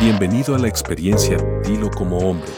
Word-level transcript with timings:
Bienvenido 0.00 0.54
a 0.54 0.58
la 0.60 0.68
experiencia 0.68 1.36
Dilo 1.64 1.90
como 1.90 2.18
hombre. 2.18 2.48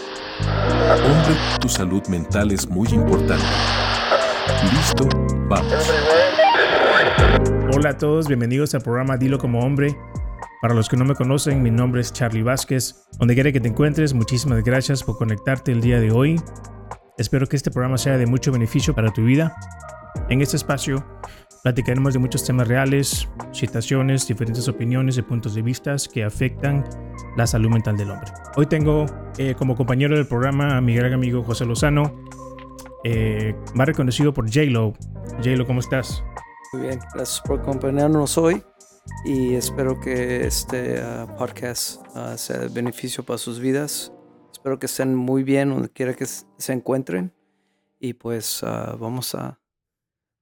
Hombre, 0.91 1.35
tu 1.59 1.71
salud 1.71 2.07
mental 2.09 2.51
es 2.51 2.69
muy 2.69 2.87
importante. 2.89 3.47
Listo, 4.71 5.09
vamos. 5.49 5.91
Hola 7.75 7.91
a 7.91 7.97
todos, 7.97 8.29
bienvenidos 8.29 8.75
al 8.75 8.83
programa 8.83 9.17
Dilo 9.17 9.39
como 9.39 9.61
hombre. 9.61 9.97
Para 10.61 10.75
los 10.75 10.91
que 10.91 10.99
no 10.99 11.07
me 11.07 11.15
conocen, 11.15 11.63
mi 11.63 11.71
nombre 11.71 12.03
es 12.03 12.13
Charlie 12.13 12.43
Vázquez. 12.43 13.07
Donde 13.19 13.33
quiera 13.33 13.51
que 13.53 13.61
te 13.61 13.69
encuentres, 13.69 14.13
muchísimas 14.13 14.63
gracias 14.63 15.03
por 15.03 15.17
conectarte 15.17 15.73
el 15.73 15.81
día 15.81 15.99
de 15.99 16.11
hoy. 16.11 16.39
Espero 17.17 17.47
que 17.47 17.57
este 17.57 17.71
programa 17.71 17.97
sea 17.97 18.19
de 18.19 18.27
mucho 18.27 18.53
beneficio 18.53 18.95
para 18.95 19.11
tu 19.15 19.25
vida. 19.25 19.57
En 20.29 20.43
este 20.43 20.59
espacio 20.59 21.03
platicaremos 21.63 22.13
de 22.13 22.19
muchos 22.19 22.45
temas 22.45 22.69
reales, 22.69 23.29
situaciones, 23.53 24.29
diferentes 24.29 24.69
opiniones 24.69 25.17
y 25.17 25.23
puntos 25.23 25.55
de 25.55 25.63
vista 25.63 25.97
que 26.13 26.23
afectan 26.23 26.85
la 27.37 27.47
salud 27.47 27.71
mental 27.71 27.97
del 27.97 28.11
hombre. 28.11 28.31
Hoy 28.57 28.67
tengo 28.67 29.07
eh, 29.39 29.55
como 29.57 29.77
compañero 29.77 30.17
del 30.17 30.27
programa 30.27 30.77
a 30.77 30.81
mi 30.81 30.95
gran 30.95 31.13
amigo 31.13 31.43
José 31.43 31.65
Lozano, 31.65 32.25
eh, 33.05 33.55
más 33.75 33.87
reconocido 33.87 34.35
por 34.35 34.47
J-Lo. 34.47 34.93
J-Lo, 35.39 35.67
¿cómo 35.67 35.81
estás? 35.81 36.23
Muy 36.73 36.83
bien, 36.83 37.01
gracias 37.15 37.41
por 37.41 37.61
acompañarnos 37.61 38.39
hoy 38.39 38.63
y 39.25 39.55
espero 39.55 40.01
que 40.01 40.47
este 40.47 41.03
uh, 41.03 41.27
podcast 41.37 42.01
uh, 42.17 42.37
sea 42.37 42.59
de 42.59 42.69
beneficio 42.69 43.25
para 43.25 43.39
sus 43.39 43.61
vidas. 43.61 44.13
Espero 44.53 44.79
que 44.79 44.87
estén 44.87 45.15
muy 45.15 45.43
bien 45.43 45.71
donde 45.71 45.89
quiera 45.89 46.15
que 46.15 46.27
se 46.27 46.73
encuentren 46.73 47.33
y 47.99 48.15
pues 48.15 48.63
uh, 48.63 48.97
vamos 48.99 49.35
a 49.35 49.61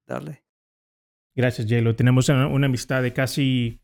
darle. 0.06 0.42
Gracias, 1.34 1.68
J-Lo. 1.68 1.94
Tenemos 1.94 2.28
una, 2.28 2.48
una, 2.48 2.66
amistad 2.66 3.02
de 3.02 3.12
casi 3.12 3.80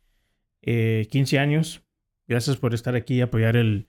eh, 0.62 1.06
15 1.10 1.38
años. 1.38 1.83
Gracias 2.26 2.56
por 2.56 2.74
estar 2.74 2.94
aquí 2.94 3.16
y 3.16 3.20
apoyar 3.20 3.56
el, 3.56 3.88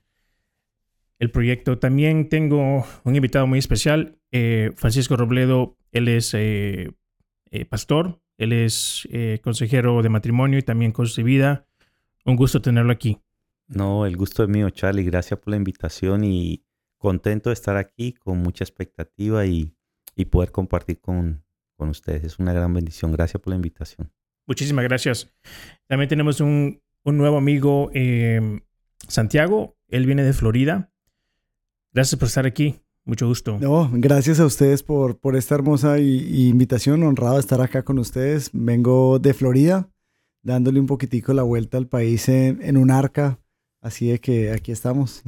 el 1.18 1.30
proyecto. 1.30 1.78
También 1.78 2.28
tengo 2.28 2.84
un 3.04 3.16
invitado 3.16 3.46
muy 3.46 3.58
especial, 3.58 4.18
eh, 4.32 4.72
Francisco 4.76 5.16
Robledo. 5.16 5.76
Él 5.92 6.08
es 6.08 6.34
eh, 6.34 6.92
eh, 7.50 7.64
pastor, 7.64 8.20
él 8.36 8.52
es 8.52 9.08
consejero 9.42 10.02
de 10.02 10.08
matrimonio 10.08 10.58
y 10.58 10.62
también 10.62 10.92
coach 10.92 11.14
de 11.16 11.22
vida. 11.22 11.66
Un 12.24 12.36
gusto 12.36 12.60
tenerlo 12.60 12.92
aquí. 12.92 13.18
No, 13.68 14.04
el 14.04 14.16
gusto 14.16 14.42
es 14.42 14.48
mío, 14.48 14.68
Charlie. 14.70 15.04
Gracias 15.04 15.40
por 15.40 15.50
la 15.50 15.56
invitación 15.56 16.24
y 16.24 16.64
contento 16.98 17.50
de 17.50 17.54
estar 17.54 17.76
aquí 17.76 18.12
con 18.12 18.38
mucha 18.38 18.64
expectativa 18.64 19.46
y, 19.46 19.74
y 20.14 20.26
poder 20.26 20.50
compartir 20.50 21.00
con, 21.00 21.44
con 21.76 21.88
ustedes. 21.88 22.24
Es 22.24 22.38
una 22.38 22.52
gran 22.52 22.74
bendición. 22.74 23.12
Gracias 23.12 23.40
por 23.40 23.50
la 23.50 23.56
invitación. 23.56 24.12
Muchísimas 24.46 24.84
gracias. 24.84 25.34
También 25.86 26.08
tenemos 26.08 26.40
un, 26.40 26.80
un 27.06 27.16
nuevo 27.16 27.38
amigo, 27.38 27.90
eh, 27.94 28.60
Santiago. 29.06 29.76
Él 29.88 30.06
viene 30.06 30.24
de 30.24 30.32
Florida. 30.32 30.92
Gracias 31.92 32.18
por 32.18 32.26
estar 32.26 32.46
aquí. 32.46 32.80
Mucho 33.04 33.28
gusto. 33.28 33.58
No, 33.60 33.88
gracias 33.92 34.40
a 34.40 34.44
ustedes 34.44 34.82
por, 34.82 35.18
por 35.20 35.36
esta 35.36 35.54
hermosa 35.54 36.00
y, 36.00 36.18
y 36.18 36.48
invitación. 36.48 37.04
Honrado 37.04 37.34
de 37.34 37.40
estar 37.40 37.60
acá 37.60 37.84
con 37.84 38.00
ustedes. 38.00 38.50
Vengo 38.52 39.20
de 39.20 39.32
Florida, 39.32 39.88
dándole 40.42 40.80
un 40.80 40.86
poquitico 40.86 41.32
la 41.32 41.44
vuelta 41.44 41.78
al 41.78 41.86
país 41.86 42.28
en, 42.28 42.60
en 42.60 42.76
un 42.76 42.90
arca. 42.90 43.38
Así 43.80 44.08
de 44.08 44.18
que 44.18 44.50
aquí 44.50 44.72
estamos. 44.72 45.22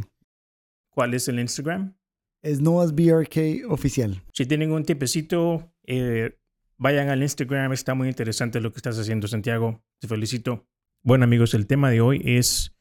¿Cuál 0.90 1.14
es 1.14 1.28
el 1.28 1.38
Instagram? 1.38 1.94
Es 2.42 2.60
Noah's 2.60 2.92
BRK 2.92 3.70
oficial. 3.70 4.20
Si 4.32 4.46
tienen 4.46 4.72
un 4.72 4.84
tipecito, 4.84 5.72
eh, 5.86 6.36
vayan 6.76 7.08
al 7.08 7.22
Instagram. 7.22 7.72
Está 7.72 7.94
muy 7.94 8.08
interesante 8.08 8.60
lo 8.60 8.72
que 8.72 8.78
estás 8.78 8.98
haciendo, 8.98 9.28
Santiago. 9.28 9.80
Te 10.00 10.08
felicito. 10.08 10.66
Bueno, 11.02 11.24
amigos, 11.24 11.54
el 11.54 11.66
tema 11.66 11.90
de 11.90 12.00
hoy 12.00 12.20
es 12.24 12.76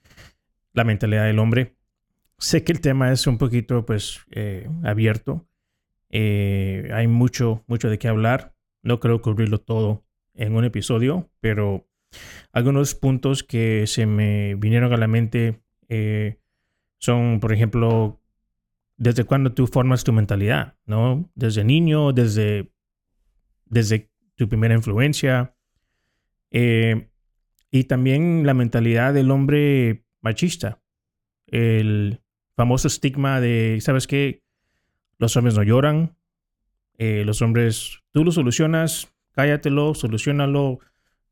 la 0.73 0.83
mentalidad 0.83 1.25
del 1.25 1.39
hombre. 1.39 1.75
Sé 2.39 2.63
que 2.63 2.71
el 2.71 2.81
tema 2.81 3.11
es 3.11 3.27
un 3.27 3.37
poquito, 3.37 3.85
pues, 3.85 4.21
eh, 4.31 4.67
abierto. 4.83 5.47
Eh, 6.09 6.89
hay 6.93 7.07
mucho, 7.07 7.63
mucho 7.67 7.89
de 7.89 7.99
qué 7.99 8.07
hablar. 8.07 8.55
No 8.81 8.99
creo 8.99 9.21
cubrirlo 9.21 9.59
todo 9.59 10.03
en 10.33 10.55
un 10.55 10.65
episodio, 10.65 11.29
pero 11.39 11.87
algunos 12.51 12.95
puntos 12.95 13.43
que 13.43 13.85
se 13.87 14.05
me 14.05 14.55
vinieron 14.55 14.93
a 14.93 14.97
la 14.97 15.07
mente 15.07 15.61
eh, 15.89 16.39
son, 16.97 17.39
por 17.39 17.53
ejemplo, 17.53 18.19
desde 18.97 19.25
cuándo 19.25 19.53
tú 19.53 19.67
formas 19.67 20.03
tu 20.03 20.11
mentalidad, 20.11 20.75
¿no? 20.85 21.29
Desde 21.35 21.63
niño, 21.63 22.13
desde, 22.13 22.71
desde 23.65 24.09
tu 24.35 24.49
primera 24.49 24.73
influencia. 24.73 25.55
Eh, 26.51 27.09
y 27.71 27.85
también 27.85 28.45
la 28.45 28.53
mentalidad 28.53 29.13
del 29.13 29.31
hombre 29.31 30.05
machista. 30.21 30.81
El 31.47 32.21
famoso 32.55 32.87
estigma 32.87 33.39
de, 33.41 33.79
¿sabes 33.81 34.07
qué? 34.07 34.43
Los 35.17 35.35
hombres 35.35 35.55
no 35.55 35.63
lloran. 35.63 36.17
Eh, 36.97 37.23
los 37.25 37.41
hombres, 37.41 38.03
tú 38.11 38.23
lo 38.23 38.31
solucionas, 38.31 39.13
cállatelo, 39.33 39.93
solucionalo. 39.93 40.79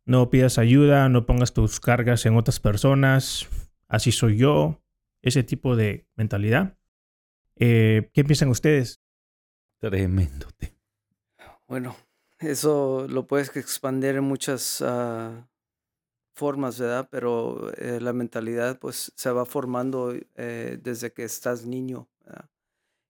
No 0.05 0.29
pidas 0.29 0.59
ayuda, 0.59 1.09
no 1.09 1.25
pongas 1.25 1.53
tus 1.53 1.79
cargas 1.79 2.25
en 2.25 2.35
otras 2.37 2.59
personas. 2.59 3.47
Así 3.87 4.11
soy 4.11 4.37
yo. 4.37 4.81
Ese 5.21 5.43
tipo 5.43 5.75
de 5.75 6.05
mentalidad. 6.15 6.77
Eh, 7.55 8.11
¿Qué 8.13 8.23
piensan 8.23 8.49
ustedes? 8.49 9.01
Tremendo. 9.79 10.47
Bueno, 11.67 11.95
eso 12.39 13.07
lo 13.09 13.25
puedes 13.25 13.55
expandir 13.55 14.15
en 14.15 14.23
muchas 14.23 14.81
uh, 14.81 15.43
formas, 16.35 16.79
¿verdad? 16.79 17.07
Pero 17.09 17.71
eh, 17.77 17.99
la 18.01 18.13
mentalidad 18.13 18.77
pues 18.79 19.11
se 19.15 19.31
va 19.31 19.45
formando 19.45 20.13
eh, 20.35 20.77
desde 20.81 21.13
que 21.13 21.23
estás 21.23 21.65
niño, 21.65 22.09
¿verdad? 22.19 22.49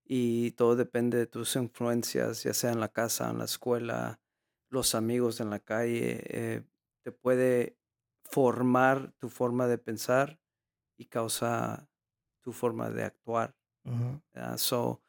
Y 0.06 0.52
todo 0.52 0.76
depende 0.76 1.18
de 1.18 1.26
tus 1.26 1.56
influencias, 1.56 2.44
ya 2.44 2.54
sea 2.54 2.72
en 2.72 2.80
la 2.80 2.90
casa, 2.90 3.30
en 3.32 3.40
la 3.40 3.46
escuela, 3.46 4.20
los 4.70 4.94
amigos 4.94 5.40
en 5.40 5.50
la 5.50 5.60
calle. 5.60 6.22
Eh, 6.26 6.64
te 7.04 7.12
puede 7.12 7.78
formar 8.24 9.14
tu 9.18 9.30
forma 9.30 9.68
de 9.68 9.80
pensar 9.80 10.40
y 10.98 11.06
causa 11.06 11.90
tu 12.42 12.54
forma 12.54 12.92
de 12.92 13.04
actuar. 13.04 13.56
Uh. 13.84 14.20
So, 14.58 15.02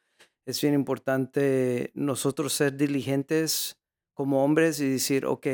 es 0.46 0.60
bien 0.60 0.74
importante 0.74 1.90
nosotros 1.94 2.52
ser 2.52 2.76
diligentes 2.76 3.78
como 4.14 4.44
hombres 4.44 4.80
y 4.80 4.88
decir, 4.88 5.26
ok, 5.26 5.46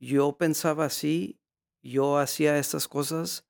yo 0.00 0.36
pensaba 0.36 0.86
así, 0.86 1.40
yo 1.82 2.18
hacía 2.18 2.58
estas 2.58 2.88
cosas 2.88 3.46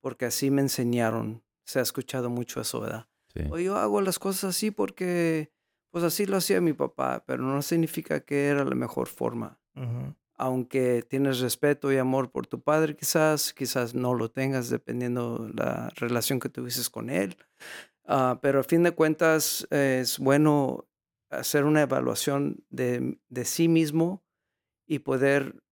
porque 0.00 0.26
así 0.26 0.50
me 0.50 0.62
enseñaron. 0.62 1.42
Se 1.64 1.78
ha 1.78 1.82
escuchado 1.82 2.30
mucho 2.30 2.60
eso, 2.60 2.80
¿verdad? 2.80 3.08
Sí. 3.34 3.42
O 3.50 3.58
yo 3.58 3.76
hago 3.76 4.00
las 4.00 4.18
cosas 4.18 4.56
así 4.56 4.70
porque, 4.70 5.52
pues 5.90 6.04
así 6.04 6.26
lo 6.26 6.36
hacía 6.36 6.60
mi 6.60 6.72
papá, 6.72 7.24
pero 7.26 7.42
no 7.42 7.60
significa 7.62 8.20
que 8.20 8.46
era 8.46 8.64
la 8.64 8.74
mejor 8.74 9.06
forma. 9.08 9.60
Uh 9.74 9.80
-huh. 9.80 10.16
Aunque 10.36 11.02
tienes 11.02 11.40
respeto 11.40 11.92
y 11.92 11.98
amor 11.98 12.30
por 12.30 12.46
tu 12.46 12.60
padre, 12.62 12.96
quizás, 12.96 13.52
quizás 13.52 13.94
no 13.94 14.14
lo 14.14 14.30
tengas 14.30 14.70
dependiendo 14.70 15.50
la 15.52 15.90
relación 15.96 16.38
que 16.38 16.48
tuvieses 16.48 16.88
con 16.88 17.10
él. 17.10 17.36
Uh, 18.04 18.38
pero 18.40 18.60
a 18.60 18.62
fin 18.64 18.82
de 18.84 18.92
cuentas 18.92 19.66
es 19.70 20.18
bueno 20.18 20.86
hacer 21.30 21.64
una 21.64 21.82
evaluación 21.82 22.64
de, 22.70 23.18
de 23.28 23.44
sí 23.44 23.68
mismo 23.68 24.22
y 24.86 25.00
poder 25.00 25.62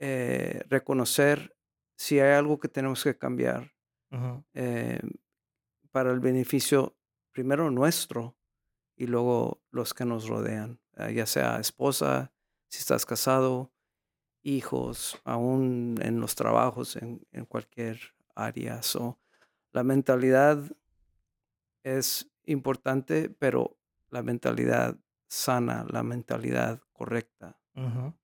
eh, 0.00 0.62
reconocer 0.68 1.53
si 1.96 2.18
hay 2.20 2.32
algo 2.32 2.58
que 2.58 2.68
tenemos 2.68 3.02
que 3.02 3.16
cambiar 3.16 3.72
Uh 4.10 4.16
-huh. 4.16 4.44
eh, 4.54 5.00
para 5.90 6.12
el 6.12 6.20
beneficio 6.20 6.96
primero 7.32 7.68
nuestro 7.72 8.36
y 8.96 9.06
luego 9.08 9.60
los 9.72 9.92
que 9.92 10.04
nos 10.04 10.28
rodean, 10.28 10.78
eh, 10.96 11.14
ya 11.14 11.26
sea 11.26 11.58
esposa, 11.58 12.32
si 12.68 12.78
estás 12.78 13.06
casado, 13.06 13.72
hijos, 14.42 15.20
aún 15.24 15.96
en 16.00 16.20
los 16.20 16.36
trabajos, 16.36 16.94
en, 16.94 17.26
en 17.32 17.44
cualquier 17.44 17.98
área. 18.36 18.82
So, 18.82 19.18
la 19.72 19.82
mentalidad 19.82 20.58
es 21.82 22.30
importante, 22.44 23.30
pero 23.30 23.78
la 24.10 24.22
mentalidad 24.22 24.96
sana, 25.28 25.84
la 25.90 26.02
mentalidad 26.04 26.80
correcta. 26.92 27.58
Uh 27.74 27.80
-huh. 27.80 28.14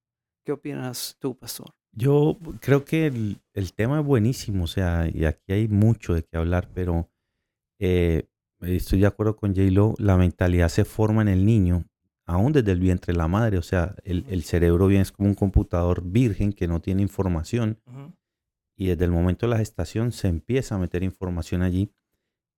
¿Qué 0.44 0.52
opinas 0.52 1.16
tú, 1.18 1.36
pastor? 1.36 1.74
Yo 1.92 2.38
creo 2.60 2.84
que 2.84 3.06
el, 3.06 3.40
el, 3.52 3.72
tema 3.72 4.00
es 4.00 4.06
buenísimo, 4.06 4.64
o 4.64 4.66
sea, 4.66 5.08
y 5.12 5.24
aquí 5.24 5.52
hay 5.52 5.68
mucho 5.68 6.14
de 6.14 6.22
qué 6.22 6.36
hablar, 6.36 6.68
pero 6.72 7.10
eh, 7.80 8.28
estoy 8.60 9.00
de 9.00 9.06
acuerdo 9.06 9.36
con 9.36 9.54
J-Lo, 9.54 9.94
la 9.98 10.16
mentalidad 10.16 10.68
se 10.68 10.84
forma 10.84 11.22
en 11.22 11.28
el 11.28 11.44
niño, 11.44 11.84
aún 12.26 12.52
desde 12.52 12.72
el 12.72 12.78
vientre 12.80 13.12
de 13.12 13.18
la 13.18 13.26
madre, 13.26 13.58
o 13.58 13.62
sea, 13.62 13.96
el, 14.04 14.24
el 14.28 14.44
cerebro 14.44 14.86
bien 14.86 15.02
es 15.02 15.10
como 15.10 15.28
un 15.28 15.34
computador 15.34 16.02
virgen 16.04 16.52
que 16.52 16.68
no 16.68 16.80
tiene 16.80 17.02
información, 17.02 17.80
Uh 17.86 17.90
-huh. 17.90 18.14
y 18.76 18.86
desde 18.86 19.04
el 19.04 19.10
momento 19.10 19.46
de 19.46 19.50
la 19.50 19.58
gestación 19.58 20.12
se 20.12 20.28
empieza 20.28 20.76
a 20.76 20.78
meter 20.78 21.02
información 21.02 21.62
allí, 21.62 21.90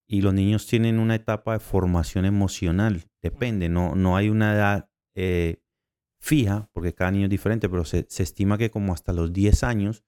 y 0.06 0.20
los 0.20 0.34
niños 0.34 0.67
tienen 0.67 0.99
una 0.99 1.14
etapa 1.14 1.55
de 1.55 1.61
formación 1.61 2.26
emocional, 2.26 3.05
depende, 3.23 3.70
no, 3.70 3.94
no 3.94 4.14
hay 4.17 4.29
una 4.29 4.52
edad 4.52 4.90
eh, 5.14 5.62
fija, 6.23 6.71
porque 6.73 6.95
cada 6.95 7.11
niño 7.11 7.25
es 7.25 7.31
diferente, 7.31 7.69
pero 7.69 7.85
se, 7.85 8.07
se, 8.09 8.23
estima 8.23 8.57
que 8.57 8.71
como 8.71 8.95
hasta 8.95 9.13
los 9.13 9.33
10 9.33 9.65
años 9.65 10.05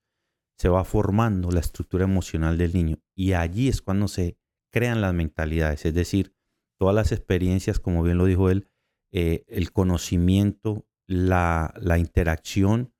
se 0.57 0.69
va 0.69 0.85
formando 0.85 1.51
la 1.51 1.59
estructura 1.59 2.05
emocional 2.05 2.57
del 2.57 2.73
niño. 2.73 2.99
Y 3.13 3.33
allí 3.33 3.67
es 3.67 3.81
cuando 3.81 4.07
se 4.07 4.37
crean 4.71 5.01
las 5.01 5.13
mentalidades, 5.13 5.85
es 5.85 5.93
decir, 5.93 6.33
todas 6.79 6.95
las 6.95 7.11
experiencias, 7.11 7.79
como 7.79 8.01
bien 8.01 8.17
lo 8.17 8.25
dijo 8.25 8.49
él, 8.49 8.69
eh, 9.11 9.43
el 9.49 9.73
conocimiento, 9.73 10.87
la, 11.05 11.73
la 11.79 11.97
interacción 11.97 12.93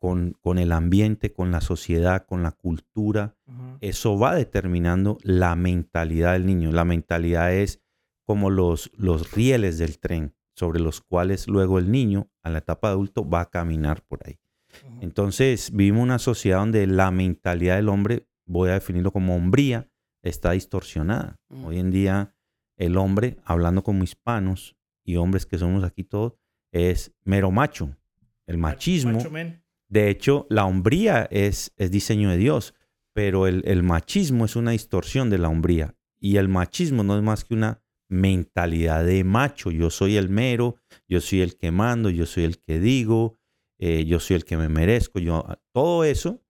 con, 0.00 0.32
con, 0.40 0.58
el 0.58 0.72
ambiente, 0.72 1.32
con 1.32 1.50
la 1.50 1.60
sociedad, 1.60 2.24
con 2.26 2.42
la 2.42 2.52
cultura, 2.52 3.36
eso 3.80 4.18
va 4.18 4.34
determinando 4.34 5.18
la 5.22 5.54
mentalidad 5.54 6.32
del 6.32 6.46
niño. 6.46 6.72
La 6.72 6.84
mentalidad 6.84 7.54
es 7.54 7.82
como 8.24 8.50
los, 8.50 8.90
los 8.96 9.30
rieles 9.32 9.78
del 9.78 9.98
tren 9.98 10.34
sobre 10.56 10.80
los 10.80 11.00
cuales 11.00 11.46
luego 11.48 11.78
el 11.78 11.90
niño 11.90 12.31
a 12.42 12.50
la 12.50 12.58
etapa 12.58 12.88
adulto 12.88 13.28
va 13.28 13.42
a 13.42 13.50
caminar 13.50 14.02
por 14.02 14.20
ahí. 14.26 14.38
Entonces, 15.00 15.70
vivimos 15.72 16.02
una 16.02 16.18
sociedad 16.18 16.58
donde 16.58 16.86
la 16.86 17.10
mentalidad 17.10 17.76
del 17.76 17.88
hombre, 17.88 18.26
voy 18.46 18.70
a 18.70 18.74
definirlo 18.74 19.12
como 19.12 19.36
hombría, 19.36 19.88
está 20.22 20.52
distorsionada. 20.52 21.38
Hoy 21.64 21.78
en 21.78 21.90
día, 21.90 22.34
el 22.76 22.96
hombre, 22.96 23.36
hablando 23.44 23.82
como 23.82 24.04
hispanos 24.04 24.76
y 25.04 25.16
hombres 25.16 25.46
que 25.46 25.58
somos 25.58 25.84
aquí 25.84 26.04
todos, 26.04 26.34
es 26.72 27.12
mero 27.24 27.50
macho. 27.50 27.96
El 28.46 28.58
machismo. 28.58 29.12
Macho. 29.12 29.30
De 29.88 30.08
hecho, 30.08 30.46
la 30.48 30.64
hombría 30.64 31.28
es, 31.30 31.72
es 31.76 31.90
diseño 31.90 32.30
de 32.30 32.38
Dios, 32.38 32.74
pero 33.12 33.46
el, 33.46 33.62
el 33.66 33.82
machismo 33.82 34.46
es 34.46 34.56
una 34.56 34.70
distorsión 34.70 35.28
de 35.28 35.38
la 35.38 35.48
hombría. 35.48 35.94
Y 36.18 36.36
el 36.36 36.48
machismo 36.48 37.02
no 37.02 37.16
es 37.16 37.22
más 37.22 37.44
que 37.44 37.54
una 37.54 37.82
mentalidad 38.12 39.04
de 39.04 39.24
macho. 39.24 39.70
Yo 39.70 39.90
soy 39.90 40.16
el 40.16 40.28
mero, 40.28 40.76
yo 41.08 41.20
soy 41.20 41.40
el 41.40 41.56
que 41.56 41.70
mando, 41.70 42.10
yo 42.10 42.26
soy 42.26 42.44
el 42.44 42.58
que 42.58 42.78
digo, 42.78 43.38
eh, 43.78 44.04
yo 44.04 44.20
soy 44.20 44.36
el 44.36 44.44
que 44.44 44.56
me 44.56 44.68
merezco. 44.68 45.18
Yo, 45.18 45.44
todo 45.72 46.04
eso 46.04 46.44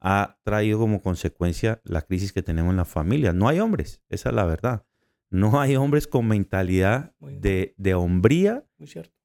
ha 0.00 0.38
traído 0.42 0.78
como 0.78 1.00
consecuencia 1.00 1.80
la 1.84 2.02
crisis 2.02 2.32
que 2.32 2.42
tenemos 2.42 2.72
en 2.72 2.76
la 2.76 2.84
familia. 2.84 3.32
No 3.32 3.48
hay 3.48 3.60
hombres, 3.60 4.02
esa 4.08 4.30
es 4.30 4.34
la 4.34 4.44
verdad. 4.44 4.84
No 5.30 5.60
hay 5.60 5.76
hombres 5.76 6.06
con 6.06 6.26
mentalidad 6.26 7.14
de, 7.20 7.74
de 7.78 7.94
hombría 7.94 8.66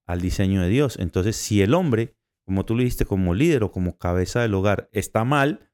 al 0.05 0.21
diseño 0.21 0.61
de 0.61 0.69
Dios. 0.69 0.97
Entonces, 0.99 1.35
si 1.35 1.61
el 1.61 1.73
hombre, 1.73 2.15
como 2.45 2.65
tú 2.65 2.75
lo 2.75 2.79
dijiste, 2.79 3.05
como 3.05 3.33
líder 3.33 3.63
o 3.63 3.71
como 3.71 3.97
cabeza 3.97 4.41
del 4.41 4.53
hogar, 4.53 4.89
está 4.91 5.23
mal, 5.23 5.71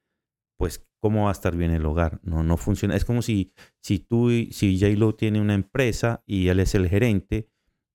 pues 0.58 0.85
¿cómo 1.00 1.24
va 1.24 1.30
a 1.30 1.32
estar 1.32 1.56
bien 1.56 1.70
el 1.70 1.86
hogar? 1.86 2.20
No, 2.22 2.42
no 2.42 2.56
funciona. 2.56 2.96
Es 2.96 3.04
como 3.04 3.22
si, 3.22 3.52
si 3.80 3.98
tú, 3.98 4.30
si 4.50 4.78
J-Lo 4.78 5.14
tiene 5.14 5.40
una 5.40 5.54
empresa 5.54 6.22
y 6.26 6.48
él 6.48 6.60
es 6.60 6.74
el 6.74 6.88
gerente 6.88 7.48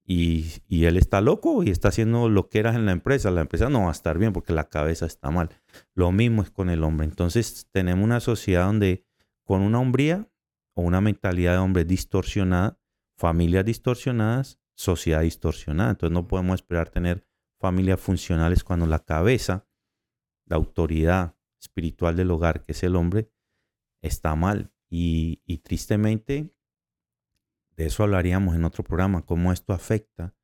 y, 0.03 0.45
y 0.67 0.85
él 0.85 0.97
está 0.97 1.21
loco 1.21 1.63
y 1.63 1.69
está 1.69 1.89
haciendo 1.89 2.29
lo 2.29 2.49
que 2.49 2.59
era 2.59 2.73
en 2.75 2.85
la 2.85 2.91
empresa, 2.91 3.31
la 3.31 3.41
empresa 3.41 3.69
no 3.69 3.83
va 3.83 3.89
a 3.89 3.93
estar 3.93 4.17
bien 4.17 4.33
porque 4.33 4.53
la 4.53 4.69
cabeza 4.69 5.05
está 5.05 5.31
mal. 5.31 5.49
Lo 5.93 6.11
mismo 6.11 6.41
es 6.41 6.51
con 6.51 6.69
el 6.69 6.83
hombre. 6.83 7.05
Entonces 7.05 7.67
tenemos 7.71 8.03
una 8.03 8.19
sociedad 8.19 8.65
donde 8.65 9.05
con 9.43 9.61
una 9.61 9.79
hombría 9.79 10.29
o 10.73 10.81
una 10.81 11.01
mentalidad 11.01 11.53
de 11.53 11.59
hombre 11.59 11.85
distorsionada, 11.85 12.79
familias 13.17 13.65
distorsionadas, 13.65 14.59
sociedad 14.75 15.21
distorsionada. 15.21 15.91
Entonces 15.91 16.13
no 16.13 16.27
podemos 16.27 16.55
esperar 16.55 16.89
tener 16.89 17.27
familias 17.59 17.99
funcionales 17.99 18.63
cuando 18.63 18.87
la 18.87 18.99
cabeza, 18.99 19.67
la 20.45 20.55
autoridad 20.55 21.35
espiritual 21.61 22.15
del 22.15 22.31
hogar, 22.31 22.63
que 22.63 22.71
es 22.73 22.83
el 22.83 22.95
hombre, 22.95 23.31
está 24.01 24.35
mal. 24.35 24.73
Y, 24.89 25.41
y 25.45 25.59
tristemente, 25.59 26.53
de 27.77 27.85
eso 27.85 28.03
hablaríamos 28.03 28.55
en 28.55 28.65
otro 28.65 28.83
programa, 28.83 29.25
cómo 29.25 29.53
esto 29.53 29.71
afecta 29.71 30.35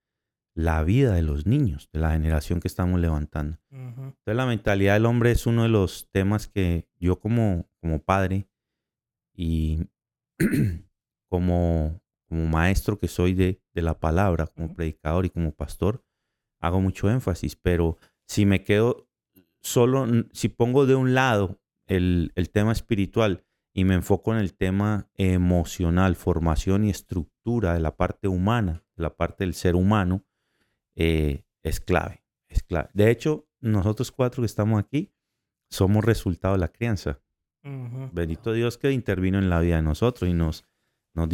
la 0.58 0.84
vida 0.84 1.14
de 1.14 1.22
los 1.22 1.46
niños, 1.46 1.88
de 1.94 2.00
la 2.00 2.12
generación 2.12 2.60
que 2.60 2.68
estamos 2.68 3.00
levantando. 3.00 3.60
Entonces 3.70 4.36
la 4.36 4.48
mentalidad 4.48 4.96
del 4.96 5.06
hombre 5.06 5.32
es 5.32 5.46
uno 5.46 5.64
de 5.64 5.70
los 5.70 6.10
temas 6.12 6.48
que 6.48 6.88
yo 7.00 7.20
como, 7.20 7.70
como 7.80 8.02
padre 8.02 8.50
y 9.36 9.88
como, 11.30 12.02
como 12.28 12.48
maestro 12.48 12.98
que 12.98 13.08
soy 13.08 13.36
de, 13.36 13.62
de 13.76 13.82
la 13.84 14.00
palabra, 14.00 14.48
como 14.48 14.74
predicador 14.74 15.28
y 15.28 15.30
como 15.30 15.52
pastor, 15.52 16.04
hago 16.60 16.82
mucho 16.82 17.08
énfasis, 17.08 17.56
pero 17.56 17.98
si 18.26 18.48
me 18.48 18.64
quedo 18.64 19.07
solo, 19.62 20.08
si 20.32 20.50
pongo 20.50 20.86
de 20.86 20.96
un 20.96 21.14
lado 21.14 21.60
el, 21.86 22.32
el 22.36 22.50
tema 22.50 22.72
espiritual 22.72 23.44
y 23.74 23.86
me 23.86 23.94
enfoco 23.94 24.34
en 24.34 24.40
el 24.40 24.56
tema 24.56 25.10
emocional, 25.16 26.16
formación 26.16 26.84
y 26.84 26.90
estructura 26.90 27.76
de 27.76 27.80
la 27.80 27.96
parte 27.96 28.28
humana, 28.28 28.84
de 28.96 29.04
la 29.04 29.16
parte 29.16 29.44
del 29.44 29.54
ser 29.54 29.76
humano, 29.76 30.26
eh, 30.96 31.44
es 31.62 31.80
clave, 31.80 32.24
es 32.50 32.64
clave. 32.64 32.90
De 32.94 33.12
hecho, 33.12 33.48
nosotros 33.60 34.12
cuatro 34.12 34.42
que 34.42 34.48
estamos 34.48 34.80
aquí 34.80 35.14
somos 35.70 36.04
resultado 36.04 36.56
de 36.56 36.60
la 36.60 36.70
crianza. 36.70 37.22
Ujú. 37.64 38.10
Bendito 38.14 38.54
Dios 38.54 38.78
que 38.78 38.92
intervino 38.92 39.38
en 39.38 39.50
la 39.50 39.60
vida 39.60 39.76
de 39.76 39.82
nosotros 39.84 40.30
y 40.30 40.34
nos, 40.34 40.66
nos 41.14 41.30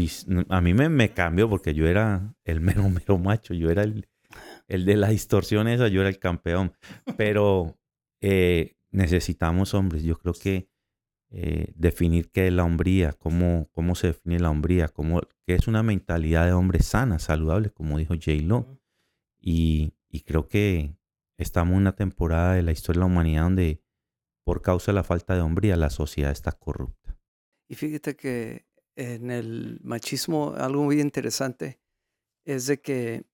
a 0.49 0.61
mí 0.61 0.73
me, 0.73 0.89
me 0.89 1.13
cambió 1.13 1.49
porque 1.49 1.73
yo 1.73 1.87
era 1.87 2.35
el 2.43 2.59
mero, 2.59 2.89
mero 2.89 3.17
macho, 3.17 3.53
yo 3.53 3.69
era 3.69 3.83
el, 3.83 4.09
el 4.67 4.83
de 4.83 4.97
la 4.97 5.09
distorsión 5.09 5.67
esa, 5.67 5.87
yo 5.87 6.01
era 6.01 6.09
el 6.09 6.19
campeón. 6.19 6.73
Pero 7.15 7.77
eh, 8.23 8.77
necesitamos 8.91 9.73
hombres, 9.73 10.03
yo 10.03 10.17
creo 10.17 10.33
que 10.33 10.69
eh, 11.29 11.73
definir 11.75 12.31
qué 12.31 12.47
es 12.47 12.53
la 12.53 12.63
hombría, 12.63 13.11
cómo, 13.11 13.69
cómo 13.73 13.95
se 13.95 14.07
define 14.07 14.39
la 14.39 14.49
hombría, 14.49 14.87
cómo, 14.87 15.19
qué 15.45 15.55
es 15.55 15.67
una 15.67 15.83
mentalidad 15.83 16.45
de 16.45 16.53
hombre 16.53 16.79
sana, 16.81 17.19
saludable, 17.19 17.69
como 17.69 17.97
dijo 17.97 18.13
J. 18.13 18.31
Lo. 18.43 18.79
Y, 19.41 19.93
y 20.07 20.21
creo 20.21 20.47
que 20.47 20.95
estamos 21.37 21.73
en 21.73 21.81
una 21.81 21.95
temporada 21.95 22.53
de 22.53 22.63
la 22.63 22.71
historia 22.71 22.99
de 22.99 23.07
la 23.07 23.11
humanidad 23.11 23.43
donde 23.43 23.83
por 24.45 24.61
causa 24.61 24.93
de 24.93 24.95
la 24.95 25.03
falta 25.03 25.35
de 25.35 25.41
hombría 25.41 25.75
la 25.75 25.89
sociedad 25.89 26.31
está 26.31 26.53
corrupta. 26.53 27.19
Y 27.67 27.75
fíjate 27.75 28.15
que 28.15 28.65
en 28.95 29.31
el 29.31 29.81
machismo 29.83 30.53
algo 30.55 30.83
muy 30.83 31.01
interesante 31.01 31.81
es 32.45 32.67
de 32.67 32.79
que 32.79 33.25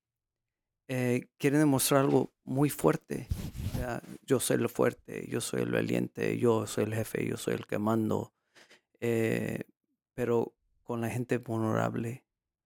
eh, 0.87 1.27
quieren 1.37 1.59
demostrar 1.59 2.01
algo 2.01 2.33
muy 2.49 2.69
fuerte. 2.69 3.27
Yo 4.25 4.39
soy 4.39 4.57
el 4.57 4.69
fuerte, 4.69 5.27
yo 5.29 5.39
soy 5.39 5.61
el 5.61 5.71
valiente, 5.71 6.37
yo 6.37 6.65
soy 6.67 6.83
el 6.85 6.93
jefe, 6.93 7.25
yo 7.25 7.37
soy 7.37 7.53
el 7.53 7.65
que 7.65 7.77
mando. 7.79 8.33
eh, 8.99 9.63
pero 10.13 10.53
con 10.83 10.99
la 11.01 11.09
gente 11.09 11.37
vulnerable. 11.37 12.25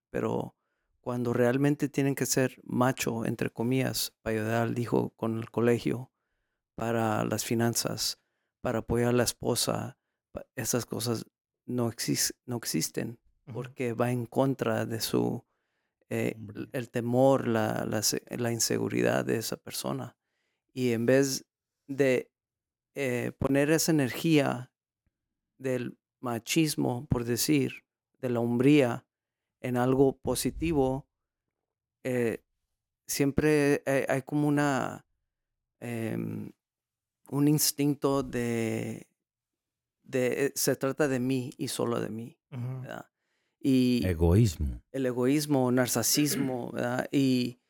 Pero 0.09 0.55
cuando 1.01 1.33
realmente 1.33 1.89
tienen 1.89 2.15
que 2.15 2.25
ser 2.25 2.59
macho, 2.63 3.25
entre 3.25 3.51
comillas, 3.51 4.13
para 4.21 4.37
ayudar 4.37 4.61
al 4.63 4.79
hijo 4.79 5.11
con 5.11 5.37
el 5.37 5.51
colegio, 5.51 6.11
para 6.75 7.23
las 7.25 7.45
finanzas, 7.45 8.19
para 8.61 8.79
apoyar 8.79 9.09
a 9.09 9.13
la 9.13 9.23
esposa, 9.23 9.97
esas 10.55 10.85
cosas 10.87 11.25
no, 11.67 11.91
exis- 11.91 12.33
no 12.45 12.55
existen 12.57 13.19
porque 13.53 13.93
va 13.93 14.11
en 14.11 14.25
contra 14.25 14.85
de 14.87 14.99
su 15.01 15.43
eh, 16.09 16.35
el 16.73 16.89
temor, 16.89 17.47
la, 17.47 17.85
la 17.85 18.01
se- 18.03 18.23
la 18.37 18.51
inseguridad 18.51 19.25
de 19.25 19.37
esa 19.37 19.57
persona. 19.57 20.17
Y 20.73 20.91
en 20.91 21.05
vez 21.05 21.45
de 21.87 22.31
eh, 22.95 23.31
poner 23.39 23.71
esa 23.71 23.91
energía 23.91 24.71
del 25.59 25.97
machismo, 26.21 27.05
por 27.07 27.25
decir, 27.25 27.83
de 28.21 28.29
la 28.29 28.39
hombría, 28.39 29.05
en 29.61 29.77
algo 29.77 30.17
positivo, 30.19 31.07
eh, 32.03 32.43
siempre 33.07 33.81
hay, 33.85 34.05
hay 34.09 34.21
como 34.23 34.47
una 34.47 35.05
em, 35.81 36.51
un 37.31 37.47
instinto 37.47 38.23
de, 38.23 39.07
de 40.03 40.51
se 40.55 40.75
trata 40.75 41.07
de 41.07 41.19
mí 41.19 41.51
y 41.57 41.67
solo 41.69 41.99
de 41.99 42.09
mí. 42.09 42.37
Y 43.65 44.05
Egoísmo. 44.05 44.81
el 44.91 45.05
egoísmo, 45.05 45.71
narcisismo, 45.71 46.71
¿verdad? 46.73 47.07
Y, 47.13 47.61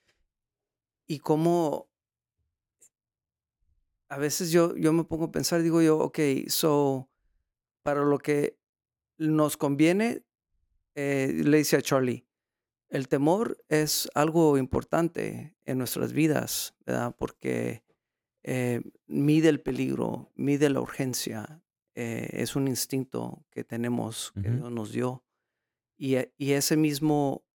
y 1.06 1.20
cómo 1.20 1.88
a 4.10 4.18
veces 4.18 4.52
yo, 4.52 4.76
yo 4.76 4.92
me 4.94 5.04
pongo 5.04 5.26
a 5.26 5.32
pensar, 5.32 5.62
digo 5.62 5.82
yo, 5.82 5.98
ok, 6.00 6.20
so, 6.48 7.10
para 7.84 8.04
lo 8.04 8.18
que 8.20 8.60
nos 9.18 9.58
conviene, 9.58 10.24
eh, 10.96 11.42
le 11.44 11.58
dice 11.58 11.78
a 11.78 11.82
Charlie, 11.82 12.28
el 12.90 13.08
temor 13.08 13.64
es 13.70 14.10
algo 14.14 14.58
importante 14.58 15.56
en 15.66 15.78
nuestras 15.80 16.14
vidas, 16.14 16.76
¿verdad? 16.86 17.16
Porque 17.18 17.84
eh, 18.44 18.82
mide 19.08 19.50
el 19.50 19.62
peligro, 19.62 20.32
mide 20.36 20.70
la 20.70 20.82
urgencia, 20.82 21.64
eh, 21.96 22.30
es 22.34 22.56
un 22.56 22.68
instinto 22.68 23.46
que 23.50 23.64
tenemos, 23.64 24.32
que. 24.36 24.42
Dios 24.42 24.72
nos 24.72 24.92
dio. 24.92 25.24
Y, 25.98 26.16
e- 26.16 26.34
y 26.38 26.52
ese 26.54 26.78
mismo 26.78 27.46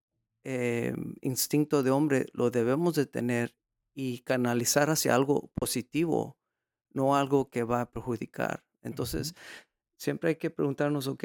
eh, 0.44 0.94
instinto 1.20 1.82
de 1.82 1.90
hombre 1.90 2.26
lo 2.32 2.50
debemos 2.50 2.94
de 2.94 3.06
tener 3.06 3.56
y 3.94 4.20
canalizar 4.20 4.90
hacia 4.90 5.14
algo 5.14 5.50
positivo, 5.54 6.38
no 6.92 7.16
algo 7.16 7.50
que 7.50 7.64
va 7.64 7.80
a 7.82 7.90
perjudicar. 7.90 8.64
Entonces, 8.82 9.34
siempre 9.98 10.30
hay 10.30 10.36
que 10.36 10.50
preguntarnos, 10.50 11.06
ok, 11.08 11.24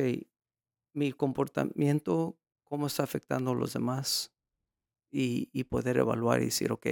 mi 0.94 1.12
comportamiento, 1.12 2.38
¿cómo 2.64 2.88
está 2.88 3.04
afectando 3.04 3.52
a 3.52 3.56
los 3.56 3.74
demás? 3.74 4.34
Y, 5.12 5.50
y 5.54 5.66
poder 5.66 5.98
evaluar 5.98 6.42
y 6.42 6.46
decir, 6.46 6.72
ok, 6.72 6.88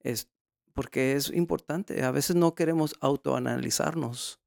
es 0.00 0.28
porque 0.72 1.12
es 1.14 1.30
importante. 1.30 2.02
A 2.04 2.10
veces 2.12 2.36
no 2.36 2.54
queremos 2.54 2.94
autoanalizarnos. 3.00 4.40